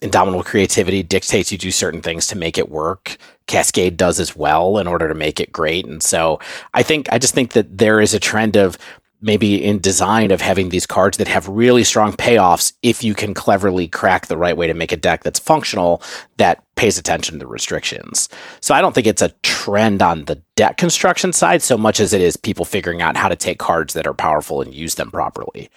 [0.00, 3.16] Indomitable Creativity dictates you do certain things to make it work.
[3.48, 5.86] Cascade does as well in order to make it great.
[5.86, 6.38] And so
[6.74, 8.78] I think, I just think that there is a trend of
[9.20, 13.34] maybe in design of having these cards that have really strong payoffs if you can
[13.34, 16.02] cleverly crack the right way to make a deck that's functional
[16.36, 18.28] that pays attention to the restrictions.
[18.60, 22.12] So I don't think it's a trend on the deck construction side so much as
[22.12, 25.10] it is people figuring out how to take cards that are powerful and use them
[25.10, 25.70] properly.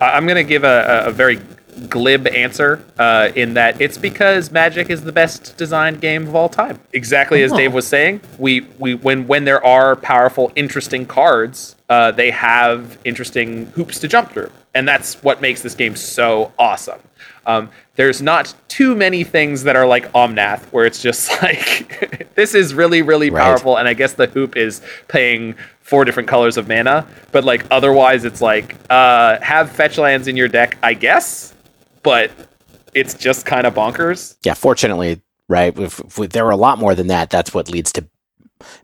[0.00, 1.40] I'm going to give a, a very
[1.88, 6.48] glib answer uh, in that it's because Magic is the best designed game of all
[6.48, 6.78] time.
[6.92, 12.10] Exactly as Dave was saying, we we when when there are powerful, interesting cards, uh,
[12.12, 17.00] they have interesting hoops to jump through, and that's what makes this game so awesome.
[17.46, 22.54] Um, there's not too many things that are like Omnath, where it's just like this
[22.54, 26.68] is really really powerful, and I guess the hoop is paying four different colors of
[26.68, 27.06] mana.
[27.32, 31.53] But like otherwise, it's like uh, have fetch lands in your deck, I guess
[32.04, 32.30] but
[32.94, 34.36] it's just kind of bonkers.
[34.44, 35.76] Yeah, fortunately, right?
[35.76, 38.06] If, if there were a lot more than that, that's what leads to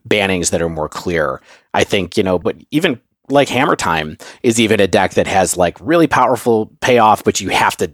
[0.09, 1.41] bannings that are more clear.
[1.73, 5.57] I think, you know, but even like Hammer Time is even a deck that has
[5.57, 7.93] like really powerful payoff, but you have to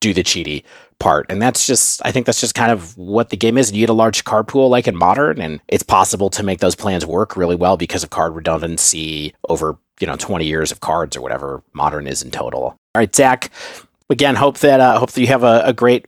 [0.00, 0.62] do the cheaty
[0.98, 1.26] part.
[1.28, 3.72] And that's just, I think that's just kind of what the game is.
[3.72, 6.76] You get a large card pool like in Modern, and it's possible to make those
[6.76, 11.16] plans work really well because of card redundancy over, you know, 20 years of cards
[11.16, 12.62] or whatever Modern is in total.
[12.62, 13.50] All right, Zach,
[14.10, 16.04] again, hope that uh, hope that you have a, a great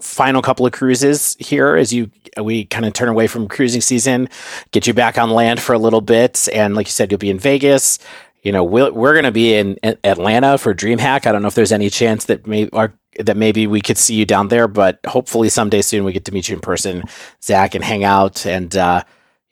[0.00, 4.28] final couple of cruises here as you we kind of turn away from cruising season,
[4.70, 7.30] get you back on land for a little bit, and like you said, you'll be
[7.30, 7.98] in Vegas.
[8.42, 11.26] You know, we'll, we're going to be in, Atlanta for DreamHack.
[11.26, 14.14] I don't know if there's any chance that may or that maybe we could see
[14.14, 17.02] you down there, but hopefully someday soon we get to meet you in person,
[17.42, 19.02] Zach, and hang out, and uh,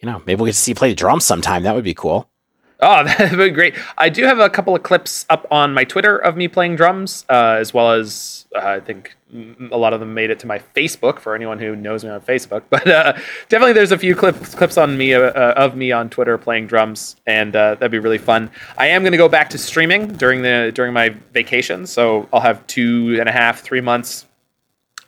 [0.01, 1.65] you know, maybe we get to see you play the drums sometime.
[1.65, 2.31] That would be cool.
[2.81, 3.74] Oh, that would be great.
[3.97, 7.24] I do have a couple of clips up on my Twitter of me playing drums,
[7.28, 9.16] uh, as well as uh, I think
[9.70, 12.20] a lot of them made it to my Facebook for anyone who knows me on
[12.20, 12.62] Facebook.
[12.70, 13.15] But uh,
[13.48, 16.66] definitely, there's a few clips clips on me uh, uh, of me on Twitter playing
[16.66, 18.51] drums, and uh, that'd be really fun.
[18.77, 22.40] I am going to go back to streaming during the during my vacation, so I'll
[22.40, 24.27] have two and a half, three months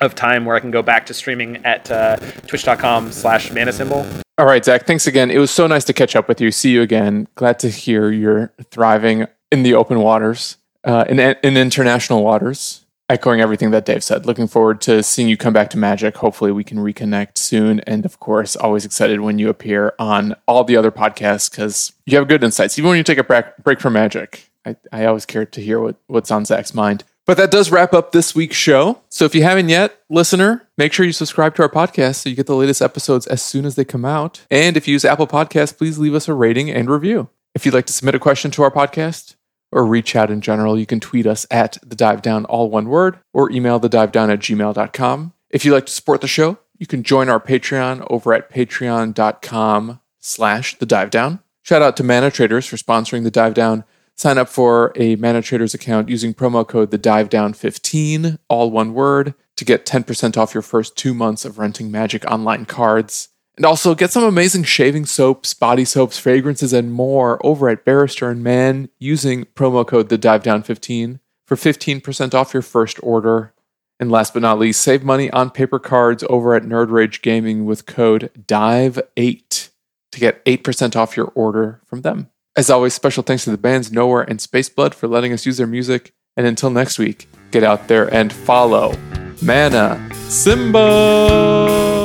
[0.00, 2.16] of time where I can go back to streaming at uh,
[2.46, 4.22] twitch.com slash Manacymbal.
[4.38, 5.30] All right, Zach, thanks again.
[5.30, 6.50] It was so nice to catch up with you.
[6.52, 7.26] See you again.
[7.34, 12.84] Glad to hear you're thriving in the open waters, uh, in, in international waters.
[13.10, 14.26] Echoing everything that Dave said.
[14.26, 16.18] Looking forward to seeing you come back to Magic.
[16.18, 17.80] Hopefully, we can reconnect soon.
[17.86, 22.18] And of course, always excited when you appear on all the other podcasts because you
[22.18, 22.78] have good insights.
[22.78, 25.80] Even when you take a break, break from Magic, I, I always care to hear
[25.80, 27.02] what, what's on Zach's mind.
[27.28, 29.02] But that does wrap up this week's show.
[29.10, 32.34] So if you haven't yet, listener, make sure you subscribe to our podcast so you
[32.34, 34.46] get the latest episodes as soon as they come out.
[34.50, 37.28] And if you use Apple Podcasts, please leave us a rating and review.
[37.54, 39.34] If you'd like to submit a question to our podcast
[39.70, 42.88] or reach out in general, you can tweet us at the dive down, all one
[42.88, 45.34] word, or email the dive down at gmail.com.
[45.50, 50.00] If you'd like to support the show, you can join our Patreon over at patreon.com
[50.18, 51.40] slash the dive down.
[51.60, 53.84] Shout out to Mana Traders for sponsoring the dive down.
[54.18, 58.68] Sign up for a Mana Traders account using promo code the dive down 15, all
[58.68, 63.28] one word, to get 10% off your first two months of renting Magic Online cards.
[63.56, 68.28] And also get some amazing shaving soaps, body soaps, fragrances, and more over at Barrister
[68.28, 73.54] and Mann using promo code the dive down 15 for 15% off your first order.
[74.00, 77.66] And last but not least, save money on paper cards over at Nerd Rage Gaming
[77.66, 79.70] with code DIVE8
[80.10, 82.30] to get 8% off your order from them.
[82.58, 85.66] As always, special thanks to the bands Nowhere and Spaceblood for letting us use their
[85.68, 86.12] music.
[86.36, 88.98] And until next week, get out there and follow
[89.40, 92.04] Manacymbal!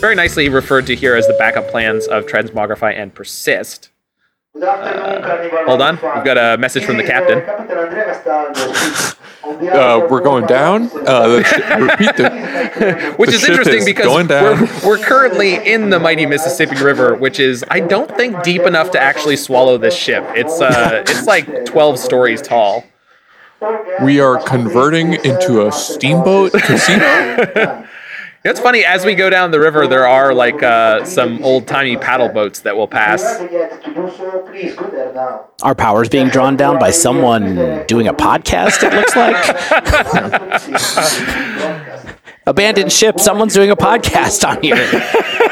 [0.00, 3.90] Very nicely referred to here as the backup plans of Transmogrify and Persist.
[4.54, 7.42] Hold on, we've got a message from the captain.
[9.44, 10.84] Uh, we're going down.
[11.06, 13.14] Uh, the sh- repeat the.
[13.18, 17.38] Which the is interesting is because we're, we're currently in the mighty Mississippi River, which
[17.38, 20.24] is I don't think deep enough to actually swallow this ship.
[20.34, 22.84] It's uh, it's like twelve stories tall.
[24.02, 27.86] We are converting into a steamboat casino.
[28.44, 31.96] It's funny as we go down the river, there are like uh, some old timey
[31.96, 33.22] paddle boats that will pass.
[35.62, 39.34] Our power's being drawn down by someone doing a podcast, it looks like.
[42.46, 45.50] Abandoned ship, someone's doing a podcast on here.